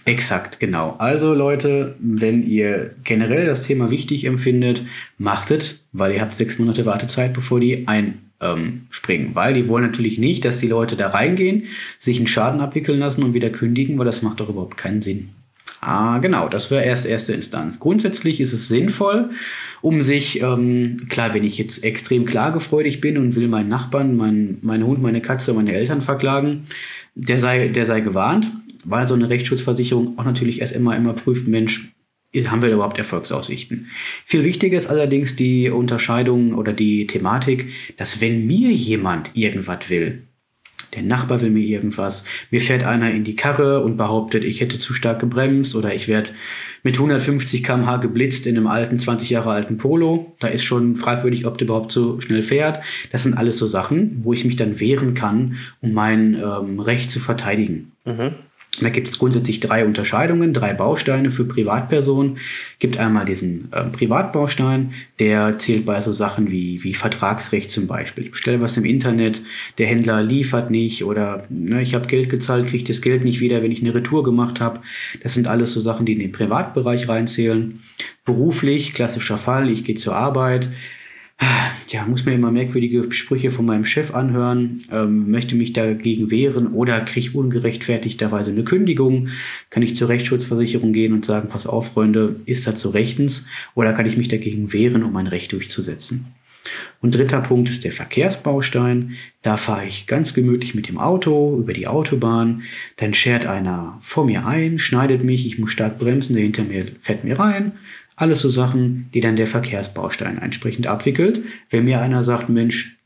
Exakt, 0.04 0.60
genau. 0.60 0.96
Also 0.98 1.34
Leute, 1.34 1.96
wenn 1.98 2.42
ihr 2.42 2.94
generell 3.04 3.46
das 3.46 3.62
Thema 3.62 3.90
wichtig 3.90 4.24
empfindet, 4.24 4.82
machtet, 5.18 5.80
weil 5.92 6.12
ihr 6.12 6.20
habt 6.20 6.34
sechs 6.34 6.58
Monate 6.58 6.86
Wartezeit, 6.86 7.32
bevor 7.34 7.60
die 7.60 7.86
einspringen. 7.86 9.34
weil 9.34 9.54
die 9.54 9.68
wollen 9.68 9.84
natürlich 9.84 10.18
nicht, 10.18 10.44
dass 10.44 10.60
die 10.60 10.68
Leute 10.68 10.96
da 10.96 11.08
reingehen, 11.08 11.64
sich 11.98 12.18
einen 12.18 12.26
Schaden 12.26 12.60
abwickeln 12.60 12.98
lassen 12.98 13.22
und 13.22 13.34
wieder 13.34 13.50
kündigen, 13.50 13.98
weil 13.98 14.06
das 14.06 14.22
macht 14.22 14.40
doch 14.40 14.48
überhaupt 14.48 14.76
keinen 14.76 15.02
Sinn. 15.02 15.30
Ah, 15.80 16.18
genau, 16.18 16.48
das 16.48 16.70
wäre 16.70 16.84
erst 16.84 17.06
erste 17.06 17.32
Instanz. 17.32 17.78
Grundsätzlich 17.78 18.40
ist 18.40 18.52
es 18.52 18.66
sinnvoll, 18.66 19.30
um 19.80 20.00
sich, 20.00 20.42
ähm, 20.42 20.96
klar, 21.08 21.34
wenn 21.34 21.44
ich 21.44 21.56
jetzt 21.56 21.84
extrem 21.84 22.24
klagefreudig 22.24 23.00
bin 23.00 23.16
und 23.16 23.36
will 23.36 23.46
meinen 23.46 23.68
Nachbarn, 23.68 24.16
meinen, 24.16 24.58
meinen 24.62 24.84
Hund, 24.84 25.00
meine 25.00 25.20
Katze, 25.20 25.54
meine 25.54 25.72
Eltern 25.72 26.00
verklagen, 26.02 26.66
der 27.14 27.38
sei, 27.38 27.68
der 27.68 27.86
sei 27.86 28.00
gewarnt, 28.00 28.50
weil 28.84 29.06
so 29.06 29.14
eine 29.14 29.28
Rechtsschutzversicherung 29.28 30.18
auch 30.18 30.24
natürlich 30.24 30.60
erst 30.60 30.74
immer, 30.74 30.96
immer 30.96 31.12
prüft, 31.12 31.46
Mensch, 31.48 31.92
haben 32.46 32.62
wir 32.62 32.70
überhaupt 32.70 32.98
Erfolgsaussichten? 32.98 33.88
Viel 34.24 34.44
wichtiger 34.44 34.76
ist 34.76 34.88
allerdings 34.88 35.36
die 35.36 35.70
Unterscheidung 35.70 36.54
oder 36.54 36.72
die 36.72 37.06
Thematik, 37.06 37.72
dass 37.96 38.20
wenn 38.20 38.46
mir 38.46 38.70
jemand 38.70 39.30
irgendwas 39.34 39.88
will, 39.88 40.22
der 40.94 41.02
Nachbar 41.02 41.40
will 41.40 41.50
mir 41.50 41.64
irgendwas, 41.64 42.24
mir 42.50 42.60
fährt 42.60 42.82
einer 42.82 43.10
in 43.10 43.24
die 43.24 43.36
Karre 43.36 43.82
und 43.82 43.96
behauptet, 43.96 44.44
ich 44.44 44.60
hätte 44.60 44.78
zu 44.78 44.94
stark 44.94 45.20
gebremst 45.20 45.74
oder 45.74 45.94
ich 45.94 46.08
werde 46.08 46.30
mit 46.82 46.94
150 46.94 47.62
km/h 47.62 47.98
geblitzt 47.98 48.46
in 48.46 48.56
einem 48.56 48.66
alten, 48.66 48.98
20 48.98 49.28
Jahre 49.28 49.50
alten 49.50 49.76
Polo. 49.76 50.34
Da 50.40 50.48
ist 50.48 50.64
schon 50.64 50.96
fragwürdig, 50.96 51.44
ob 51.46 51.58
der 51.58 51.66
überhaupt 51.66 51.92
so 51.92 52.20
schnell 52.20 52.42
fährt. 52.42 52.80
Das 53.12 53.24
sind 53.24 53.36
alles 53.36 53.58
so 53.58 53.66
Sachen, 53.66 54.18
wo 54.22 54.32
ich 54.32 54.44
mich 54.44 54.56
dann 54.56 54.80
wehren 54.80 55.14
kann, 55.14 55.56
um 55.80 55.92
mein 55.92 56.34
ähm, 56.34 56.80
Recht 56.80 57.10
zu 57.10 57.20
verteidigen. 57.20 57.92
Da 58.80 58.88
gibt 58.90 59.08
es 59.08 59.18
grundsätzlich 59.18 59.60
drei 59.60 59.84
Unterscheidungen, 59.84 60.52
drei 60.52 60.72
Bausteine 60.72 61.30
für 61.30 61.44
Privatpersonen. 61.44 62.38
Gibt 62.78 62.98
einmal 62.98 63.24
diesen 63.24 63.72
äh, 63.72 63.84
Privatbaustein, 63.84 64.92
der 65.18 65.58
zählt 65.58 65.84
bei 65.84 66.00
so 66.00 66.12
Sachen 66.12 66.50
wie, 66.50 66.82
wie 66.84 66.94
Vertragsrecht 66.94 67.70
zum 67.70 67.86
Beispiel. 67.86 68.24
Ich 68.24 68.30
bestelle 68.32 68.60
was 68.60 68.76
im 68.76 68.84
Internet, 68.84 69.40
der 69.78 69.86
Händler 69.86 70.22
liefert 70.22 70.70
nicht 70.70 71.04
oder 71.04 71.44
ne, 71.48 71.82
ich 71.82 71.94
habe 71.94 72.06
Geld 72.06 72.30
gezahlt, 72.30 72.68
kriege 72.68 72.84
das 72.84 73.02
Geld 73.02 73.24
nicht 73.24 73.40
wieder, 73.40 73.62
wenn 73.62 73.72
ich 73.72 73.82
eine 73.82 73.94
Retour 73.94 74.22
gemacht 74.22 74.60
habe. 74.60 74.80
Das 75.22 75.34
sind 75.34 75.48
alles 75.48 75.72
so 75.72 75.80
Sachen, 75.80 76.06
die 76.06 76.12
in 76.12 76.20
den 76.20 76.32
Privatbereich 76.32 77.08
reinzählen. 77.08 77.80
Beruflich, 78.24 78.94
klassischer 78.94 79.38
Fall, 79.38 79.70
ich 79.70 79.84
gehe 79.84 79.96
zur 79.96 80.14
Arbeit, 80.14 80.68
ja, 81.88 82.04
muss 82.04 82.24
mir 82.24 82.34
immer 82.34 82.50
merkwürdige 82.50 83.12
Sprüche 83.12 83.50
von 83.50 83.66
meinem 83.66 83.84
Chef 83.84 84.14
anhören, 84.14 84.82
ähm, 84.92 85.30
möchte 85.30 85.54
mich 85.54 85.72
dagegen 85.72 86.30
wehren 86.30 86.68
oder 86.68 87.00
kriege 87.00 87.36
ungerechtfertigterweise 87.36 88.50
eine 88.50 88.64
Kündigung, 88.64 89.28
kann 89.70 89.82
ich 89.82 89.96
zur 89.96 90.08
Rechtsschutzversicherung 90.08 90.92
gehen 90.92 91.12
und 91.12 91.24
sagen, 91.24 91.48
pass 91.48 91.66
auf, 91.66 91.92
Freunde, 91.92 92.36
ist 92.46 92.66
das 92.66 92.80
so 92.80 92.90
rechtens 92.90 93.46
oder 93.74 93.92
kann 93.92 94.06
ich 94.06 94.16
mich 94.16 94.28
dagegen 94.28 94.72
wehren, 94.72 95.02
um 95.02 95.12
mein 95.12 95.26
Recht 95.26 95.52
durchzusetzen? 95.52 96.26
Und 97.00 97.14
dritter 97.14 97.40
Punkt 97.40 97.70
ist 97.70 97.84
der 97.84 97.92
Verkehrsbaustein. 97.92 99.16
Da 99.42 99.56
fahre 99.56 99.86
ich 99.86 100.06
ganz 100.06 100.34
gemütlich 100.34 100.74
mit 100.74 100.88
dem 100.88 100.98
Auto 100.98 101.56
über 101.58 101.72
die 101.72 101.86
Autobahn. 101.86 102.62
Dann 102.96 103.14
schert 103.14 103.46
einer 103.46 103.96
vor 104.00 104.26
mir 104.26 104.46
ein, 104.46 104.78
schneidet 104.78 105.24
mich, 105.24 105.46
ich 105.46 105.58
muss 105.58 105.72
stark 105.72 105.98
bremsen, 105.98 106.34
der 106.34 106.42
hinter 106.42 106.64
mir 106.64 106.84
fährt 107.00 107.24
mir 107.24 107.38
rein. 107.38 107.72
Alles 108.18 108.40
so 108.40 108.48
Sachen, 108.48 109.08
die 109.14 109.20
dann 109.20 109.36
der 109.36 109.46
Verkehrsbaustein 109.46 110.38
entsprechend 110.42 110.88
abwickelt. 110.88 111.40
Wenn 111.70 111.84
mir 111.84 112.00
einer 112.00 112.20
sagt, 112.22 112.48
Mensch, 112.48 112.98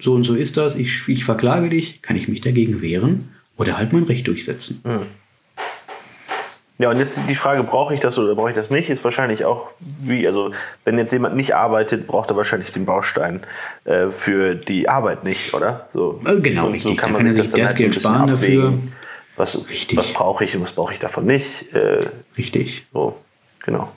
so 0.00 0.14
und 0.14 0.24
so 0.24 0.34
ist 0.34 0.56
das, 0.56 0.74
ich, 0.74 1.06
ich 1.08 1.24
verklage 1.24 1.68
dich, 1.68 2.02
kann 2.02 2.16
ich 2.16 2.26
mich 2.26 2.40
dagegen 2.40 2.82
wehren 2.82 3.28
oder 3.56 3.78
halt 3.78 3.92
mein 3.92 4.02
Recht 4.04 4.26
durchsetzen. 4.26 4.82
Ja, 6.78 6.90
und 6.90 6.96
jetzt 6.98 7.22
die 7.28 7.34
Frage, 7.34 7.62
brauche 7.62 7.92
ich 7.94 8.00
das 8.00 8.18
oder 8.18 8.34
brauche 8.34 8.48
ich 8.48 8.56
das 8.56 8.70
nicht, 8.70 8.88
ist 8.88 9.04
wahrscheinlich 9.04 9.44
auch 9.44 9.70
wie, 10.00 10.26
also 10.26 10.50
wenn 10.84 10.96
jetzt 10.98 11.12
jemand 11.12 11.36
nicht 11.36 11.54
arbeitet, 11.54 12.06
braucht 12.06 12.30
er 12.30 12.36
wahrscheinlich 12.36 12.72
den 12.72 12.86
Baustein 12.86 13.40
äh, 13.84 14.08
für 14.08 14.54
die 14.54 14.88
Arbeit 14.88 15.22
nicht, 15.22 15.52
oder? 15.52 15.86
So, 15.92 16.20
Äh, 16.24 16.40
genau, 16.40 16.66
und 16.66 16.72
richtig. 16.72 16.96
Da 16.96 17.02
kann 17.06 17.14
er 17.26 17.32
sich 17.34 17.50
dann 17.50 17.60
das 17.60 17.68
halt 17.68 17.78
so 17.78 17.84
Geld 17.84 17.94
sparen 17.94 18.26
dafür. 18.28 18.74
Was, 19.36 19.68
Richtig. 19.70 19.96
was 19.96 20.12
brauche 20.12 20.44
ich 20.44 20.54
und 20.56 20.62
was 20.62 20.72
brauche 20.72 20.92
ich 20.92 20.98
davon 20.98 21.24
nicht. 21.24 21.72
Äh, 21.74 22.06
Richtig. 22.36 22.86
so, 22.92 23.16
genau. 23.62 23.90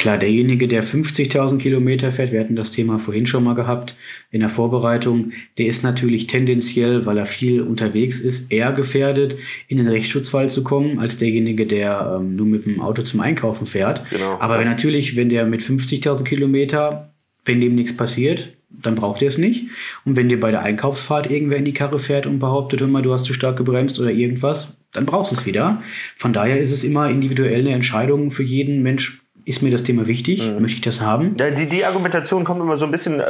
Klar, 0.00 0.16
derjenige, 0.16 0.66
der 0.66 0.82
50.000 0.82 1.58
Kilometer 1.58 2.10
fährt, 2.10 2.32
wir 2.32 2.40
hatten 2.40 2.56
das 2.56 2.70
Thema 2.70 2.98
vorhin 2.98 3.26
schon 3.26 3.44
mal 3.44 3.54
gehabt 3.54 3.96
in 4.30 4.40
der 4.40 4.48
Vorbereitung, 4.48 5.32
der 5.58 5.66
ist 5.66 5.84
natürlich 5.84 6.26
tendenziell, 6.26 7.04
weil 7.04 7.18
er 7.18 7.26
viel 7.26 7.60
unterwegs 7.60 8.18
ist, 8.18 8.50
eher 8.50 8.72
gefährdet, 8.72 9.36
in 9.68 9.76
den 9.76 9.86
Rechtsschutzfall 9.86 10.48
zu 10.48 10.64
kommen, 10.64 10.98
als 10.98 11.18
derjenige, 11.18 11.66
der 11.66 12.16
ähm, 12.18 12.34
nur 12.34 12.46
mit 12.46 12.64
dem 12.64 12.80
Auto 12.80 13.02
zum 13.02 13.20
Einkaufen 13.20 13.66
fährt. 13.66 14.08
Genau. 14.08 14.38
Aber 14.40 14.58
wenn 14.58 14.66
natürlich, 14.66 15.16
wenn 15.16 15.28
der 15.28 15.44
mit 15.44 15.60
50.000 15.60 16.24
Kilometer 16.24 17.12
Wenn 17.44 17.60
dem 17.60 17.74
nichts 17.74 17.94
passiert, 17.94 18.56
dann 18.70 18.94
braucht 18.94 19.20
ihr 19.20 19.28
es 19.28 19.36
nicht. 19.36 19.66
Und 20.06 20.16
wenn 20.16 20.30
dir 20.30 20.40
bei 20.40 20.50
der 20.50 20.62
Einkaufsfahrt 20.62 21.30
irgendwer 21.30 21.58
in 21.58 21.66
die 21.66 21.74
Karre 21.74 21.98
fährt 21.98 22.26
und 22.26 22.38
behauptet, 22.38 22.80
immer 22.80 23.02
du 23.02 23.12
hast 23.12 23.26
zu 23.26 23.34
stark 23.34 23.58
gebremst 23.58 24.00
oder 24.00 24.10
irgendwas, 24.10 24.78
dann 24.92 25.04
brauchst 25.04 25.32
du 25.32 25.36
es 25.36 25.44
wieder. 25.44 25.82
Von 26.16 26.32
daher 26.32 26.58
ist 26.58 26.72
es 26.72 26.84
immer 26.84 27.10
individuell 27.10 27.60
eine 27.60 27.72
Entscheidung 27.72 28.30
für 28.30 28.42
jeden 28.42 28.82
Mensch 28.82 29.20
ist 29.50 29.62
mir 29.62 29.70
das 29.70 29.82
Thema 29.82 30.06
wichtig? 30.06 30.42
Mhm. 30.42 30.62
Möchte 30.62 30.76
ich 30.76 30.80
das 30.80 31.00
haben? 31.00 31.34
Ja, 31.38 31.50
die, 31.50 31.68
die 31.68 31.84
Argumentation 31.84 32.44
kommt 32.44 32.60
immer 32.60 32.76
so 32.76 32.84
ein 32.84 32.90
bisschen, 32.90 33.20
äh, 33.20 33.24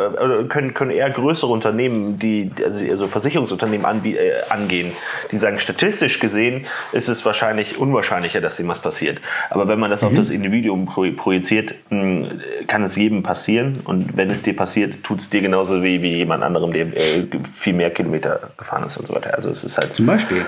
können, 0.48 0.74
können 0.74 0.90
eher 0.90 1.08
größere 1.10 1.50
Unternehmen, 1.50 2.18
die, 2.18 2.50
also, 2.62 2.86
also 2.86 3.08
Versicherungsunternehmen 3.08 3.86
an, 3.86 4.04
äh, 4.04 4.32
angehen, 4.50 4.92
die 5.32 5.38
sagen, 5.38 5.58
statistisch 5.58 6.20
gesehen 6.20 6.66
ist 6.92 7.08
es 7.08 7.24
wahrscheinlich 7.24 7.78
unwahrscheinlicher, 7.78 8.40
dass 8.40 8.56
dem 8.56 8.68
was 8.68 8.80
passiert. 8.80 9.20
Aber 9.48 9.66
wenn 9.66 9.80
man 9.80 9.90
das 9.90 10.02
mhm. 10.02 10.08
auf 10.08 10.14
das 10.14 10.30
Individuum 10.30 10.86
projiziert, 10.86 11.74
hm, 11.88 12.40
kann 12.66 12.82
es 12.82 12.96
jedem 12.96 13.22
passieren. 13.22 13.80
Und 13.84 14.16
wenn 14.16 14.28
es 14.30 14.42
dir 14.42 14.54
passiert, 14.54 15.02
tut 15.02 15.20
es 15.20 15.30
dir 15.30 15.40
genauso 15.40 15.82
wie, 15.82 16.02
wie 16.02 16.16
jemand 16.16 16.44
anderem, 16.44 16.72
der 16.72 16.86
äh, 16.88 17.26
viel 17.54 17.72
mehr 17.72 17.90
Kilometer 17.90 18.50
gefahren 18.58 18.84
ist 18.84 18.98
und 18.98 19.06
so 19.06 19.14
weiter. 19.14 19.34
Also 19.34 19.50
es 19.50 19.64
ist 19.64 19.78
halt. 19.78 19.94
Zum 19.94 20.06
Beispiel. 20.06 20.44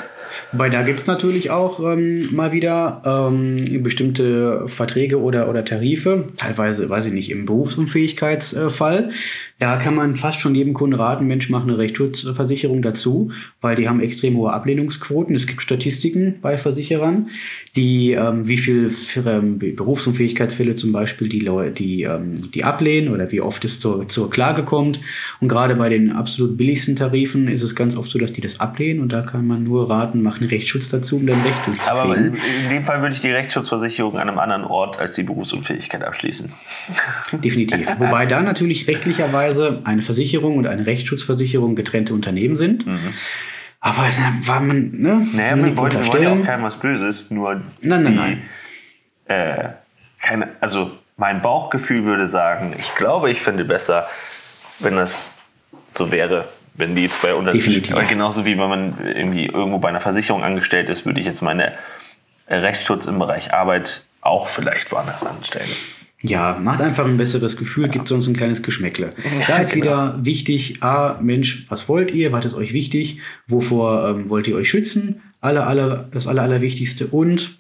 Wobei 0.53 0.68
da 0.68 0.83
gibt 0.83 1.01
es 1.01 1.07
natürlich 1.07 1.51
auch 1.51 1.81
ähm, 1.81 2.29
mal 2.35 2.53
wieder 2.53 3.03
ähm, 3.05 3.83
bestimmte 3.83 4.66
Verträge 4.66 5.21
oder, 5.21 5.49
oder 5.49 5.64
Tarife, 5.64 6.29
teilweise, 6.37 6.88
weiß 6.88 7.07
ich 7.07 7.12
nicht, 7.12 7.31
im 7.31 7.47
Berufsunfähigkeitsfall. 7.47 9.11
Da 9.59 9.77
kann 9.77 9.95
man 9.95 10.16
fast 10.16 10.40
schon 10.40 10.55
jedem 10.55 10.75
Kunden 10.75 10.97
raten, 10.97 11.27
Mensch, 11.27 11.49
mach 11.49 11.62
eine 11.62 11.79
Rechtsschutzversicherung 11.79 12.83
dazu, 12.83 13.31
weil 13.61 13.77
die 13.77 13.88
haben 13.88 14.01
extrem 14.01 14.37
hohe 14.37 14.53
Ablehnungsquoten. 14.53 15.37
Es 15.37 15.47
gibt 15.47 15.62
Statistiken 15.62 16.37
bei 16.42 16.59
Versicherern, 16.59 17.29
die 17.77 18.12
ähm, 18.12 18.49
wie 18.49 18.59
viel 18.59 18.90
für, 18.90 19.25
ähm, 19.31 19.59
Berufsunfähigkeitsfälle 19.59 20.75
zum 20.75 20.92
Beispiel 20.92 21.29
die, 21.29 21.49
die, 21.79 22.03
ähm, 22.03 22.51
die 22.53 22.64
ablehnen 22.64 23.12
oder 23.12 23.31
wie 23.31 23.40
oft 23.40 23.64
es 23.64 23.79
zur, 23.79 24.09
zur 24.09 24.31
Klage 24.31 24.64
kommt. 24.64 24.99
Und 25.40 25.49
gerade 25.49 25.77
bei 25.77 25.88
den 25.88 26.11
absolut 26.11 26.57
billigsten 26.57 26.97
Tarifen 26.97 27.49
ist 27.49 27.62
es 27.62 27.77
ganz 27.77 27.97
oft 27.97 28.11
so, 28.11 28.18
dass 28.18 28.33
die 28.33 28.40
das 28.40 28.61
ablehnen 28.61 29.01
und 29.01 29.12
da 29.12 29.23
kann 29.23 29.47
man 29.47 29.62
nur 29.62 29.88
raten, 29.88 30.22
mach 30.23 30.41
einen 30.41 30.49
Rechtsschutz 30.49 30.89
dazu, 30.89 31.17
um 31.17 31.27
dann 31.27 31.43
Recht 31.43 31.67
durchzukriegen. 31.67 31.99
Aber 31.99 32.17
in 32.17 32.69
dem 32.71 32.85
Fall 32.85 33.03
würde 33.03 33.15
ich 33.15 33.21
die 33.21 33.31
Rechtsschutzversicherung 33.31 34.19
an 34.19 34.29
einem 34.29 34.39
anderen 34.39 34.65
Ort 34.65 34.99
als 34.99 35.15
die 35.15 35.23
Berufsunfähigkeit 35.23 36.03
abschließen. 36.03 36.53
Definitiv. 37.33 37.89
Wobei 37.99 38.27
da 38.27 38.43
natürlich 38.43 38.89
rechtlicherweise 38.89 39.81
eine 39.85 40.03
Versicherung 40.03 40.57
und 40.57 40.67
eine 40.67 40.87
Rechtsschutzversicherung 40.87 41.75
getrennte 41.75 42.15
Unternehmen 42.15 42.57
sind. 42.57 42.87
Mhm. 42.87 43.13
Aber 43.81 44.07
es 44.07 44.21
war 44.47 44.61
man, 44.61 44.93
ne? 44.93 45.27
Naja, 45.33 45.57
wir 45.57 45.77
wollen 45.77 46.23
ja 46.23 46.33
auch 46.33 46.45
keinem 46.45 46.63
was 46.63 46.77
Böses, 46.77 47.33
nur 47.33 47.55
nein, 47.81 48.05
nein, 48.05 48.05
die, 48.07 48.15
nein. 48.15 48.43
Äh, 49.27 49.69
keine, 50.21 50.49
also 50.61 50.93
mein 51.17 51.43
Bauchgefühl 51.43 52.05
würde 52.05 52.29
sagen, 52.29 52.75
ich 52.79 52.95
glaube, 52.95 53.31
ich 53.31 53.43
finde 53.43 53.65
besser, 53.65 54.07
wenn 54.79 54.97
das 54.97 55.35
so 55.73 56.11
wäre, 56.11 56.49
wenn 56.75 56.95
die 56.95 57.09
zwei 57.11 57.35
unterschiedlich, 57.35 57.93
genauso 58.09 58.45
wie 58.45 58.59
wenn 58.59 58.69
man 58.69 58.95
irgendwie 58.99 59.47
irgendwo 59.47 59.79
bei 59.79 59.89
einer 59.89 60.01
Versicherung 60.01 60.43
angestellt 60.43 60.89
ist, 60.89 61.05
würde 61.05 61.21
ich 61.21 61.27
jetzt 61.27 61.43
meine 61.43 61.73
Rechtsschutz 62.49 63.07
im 63.07 63.19
Bereich 63.19 63.53
Arbeit 63.53 64.05
auch 64.21 64.49
vielleicht 64.49 64.91
woanders 64.93 65.25
anstellen. 65.25 65.69
Ja, 66.23 66.57
macht 66.63 66.81
einfach 66.81 67.05
ein 67.05 67.17
besseres 67.17 67.57
Gefühl, 67.57 67.89
gibt 67.89 68.07
sonst 68.07 68.29
ein 68.29 68.35
kleines 68.35 68.63
Geschmäckle. 68.63 69.13
Da 69.49 69.59
ist 69.59 69.73
genau. 69.73 69.85
wieder 69.85 70.19
wichtig, 70.25 70.83
A, 70.83 71.19
Mensch, 71.21 71.67
was 71.69 71.89
wollt 71.89 72.13
ihr? 72.13 72.31
Was 72.31 72.45
ist 72.45 72.55
euch 72.55 72.73
wichtig? 72.73 73.19
Wovor 73.49 74.09
ähm, 74.09 74.29
wollt 74.29 74.47
ihr 74.47 74.55
euch 74.55 74.71
schützen? 74.71 75.21
Alle, 75.41 75.67
alle, 75.67 76.09
das 76.13 76.29
Aller, 76.29 76.43
Allerwichtigste. 76.43 77.09
Und 77.09 77.59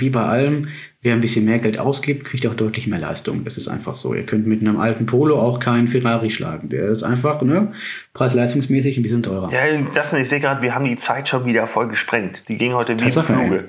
wie 0.00 0.10
bei 0.10 0.22
allem, 0.22 0.68
wer 1.00 1.14
ein 1.14 1.20
bisschen 1.20 1.44
mehr 1.44 1.58
Geld 1.58 1.78
ausgibt, 1.78 2.24
kriegt 2.24 2.46
auch 2.46 2.54
deutlich 2.54 2.86
mehr 2.86 2.98
Leistung. 2.98 3.44
Das 3.44 3.56
ist 3.56 3.68
einfach 3.68 3.96
so. 3.96 4.14
Ihr 4.14 4.24
könnt 4.24 4.46
mit 4.46 4.60
einem 4.60 4.78
alten 4.78 5.06
Polo 5.06 5.38
auch 5.38 5.58
keinen 5.58 5.88
Ferrari 5.88 6.30
schlagen. 6.30 6.68
Der 6.68 6.84
ist 6.84 7.02
einfach, 7.02 7.42
ne, 7.42 7.72
preis-leistungsmäßig 8.14 8.96
ein 8.96 9.02
bisschen 9.02 9.22
teurer. 9.22 9.50
Ja, 9.52 9.60
das, 9.94 10.12
ich 10.12 10.28
sehe 10.28 10.40
gerade, 10.40 10.62
wir 10.62 10.74
haben 10.74 10.84
die 10.84 10.96
Zeit 10.96 11.28
schon 11.28 11.44
wieder 11.44 11.66
voll 11.66 11.88
gesprengt. 11.88 12.48
Die 12.48 12.56
ging 12.56 12.72
heute 12.72 12.98
wie 12.98 13.04
im 13.04 13.10
Fluge. 13.10 13.64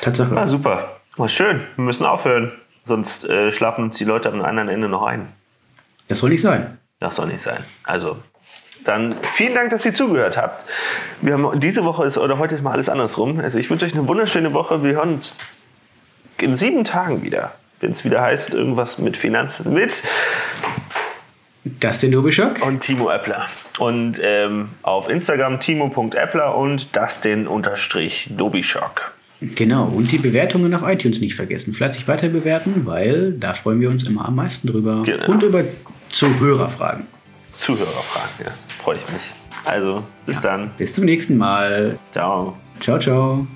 Tatsache. 0.00 0.36
Ah, 0.36 0.46
super. 0.46 1.00
War 1.16 1.28
schön. 1.28 1.60
Wir 1.76 1.84
müssen 1.84 2.04
aufhören. 2.04 2.52
Sonst 2.84 3.24
äh, 3.24 3.52
schlafen 3.52 3.84
uns 3.84 3.98
die 3.98 4.04
Leute 4.04 4.32
am 4.32 4.40
anderen 4.40 4.68
Ende 4.68 4.88
noch 4.88 5.02
ein. 5.02 5.28
Das 6.08 6.20
soll 6.20 6.30
nicht 6.30 6.40
sein. 6.40 6.78
Das 7.00 7.16
soll 7.16 7.26
nicht 7.26 7.40
sein. 7.40 7.64
Also, 7.84 8.18
dann 8.88 9.16
vielen 9.34 9.54
Dank, 9.54 9.70
dass 9.70 9.84
ihr 9.84 9.94
zugehört 9.94 10.36
habt. 10.36 10.64
Wir 11.20 11.34
haben 11.34 11.60
diese 11.60 11.84
Woche 11.84 12.04
ist 12.04 12.18
oder 12.18 12.38
heute 12.38 12.54
ist 12.54 12.62
mal 12.62 12.72
alles 12.72 12.88
andersrum. 12.88 13.40
Also 13.40 13.58
ich 13.58 13.68
wünsche 13.70 13.84
euch 13.84 13.94
eine 13.94 14.08
wunderschöne 14.08 14.52
Woche. 14.54 14.82
Wir 14.82 14.94
hören 14.94 15.14
uns 15.14 15.38
in 16.38 16.56
sieben 16.56 16.84
Tagen 16.84 17.22
wieder, 17.22 17.52
wenn 17.80 17.92
es 17.92 18.04
wieder 18.04 18.22
heißt 18.22 18.54
irgendwas 18.54 18.98
mit 18.98 19.16
Finanzen 19.16 19.72
mit 19.72 20.02
Dustin 21.80 22.12
Dobischock 22.12 22.64
und 22.64 22.80
Timo 22.80 23.10
Eppler. 23.10 23.46
Und 23.78 24.20
ähm, 24.22 24.70
auf 24.82 25.08
Instagram 25.08 25.60
timo.eppler 25.60 26.56
und 26.56 26.96
Dustin-Dobischock. 26.96 29.12
Genau, 29.40 29.84
und 29.84 30.10
die 30.10 30.18
Bewertungen 30.18 30.74
auf 30.74 30.82
iTunes 30.82 31.20
nicht 31.20 31.36
vergessen. 31.36 31.72
Fleißig 31.72 32.08
weiter 32.08 32.28
bewerten, 32.28 32.86
weil 32.86 33.30
da 33.32 33.54
freuen 33.54 33.80
wir 33.80 33.88
uns 33.88 34.02
immer 34.08 34.26
am 34.26 34.34
meisten 34.34 34.66
drüber. 34.66 35.04
Genau. 35.04 35.30
Und 35.30 35.44
über 35.44 35.62
Zuhörerfragen. 36.10 37.06
Zuhörerfragen, 37.52 38.44
ja, 38.44 38.50
freue 38.88 38.96
ich 38.96 39.12
mich. 39.12 39.34
Also, 39.64 40.02
bis 40.24 40.36
ja. 40.36 40.42
dann. 40.42 40.70
Bis 40.78 40.94
zum 40.94 41.04
nächsten 41.04 41.36
Mal. 41.36 41.98
Ciao. 42.10 42.56
Ciao, 42.80 42.98
ciao. 42.98 43.46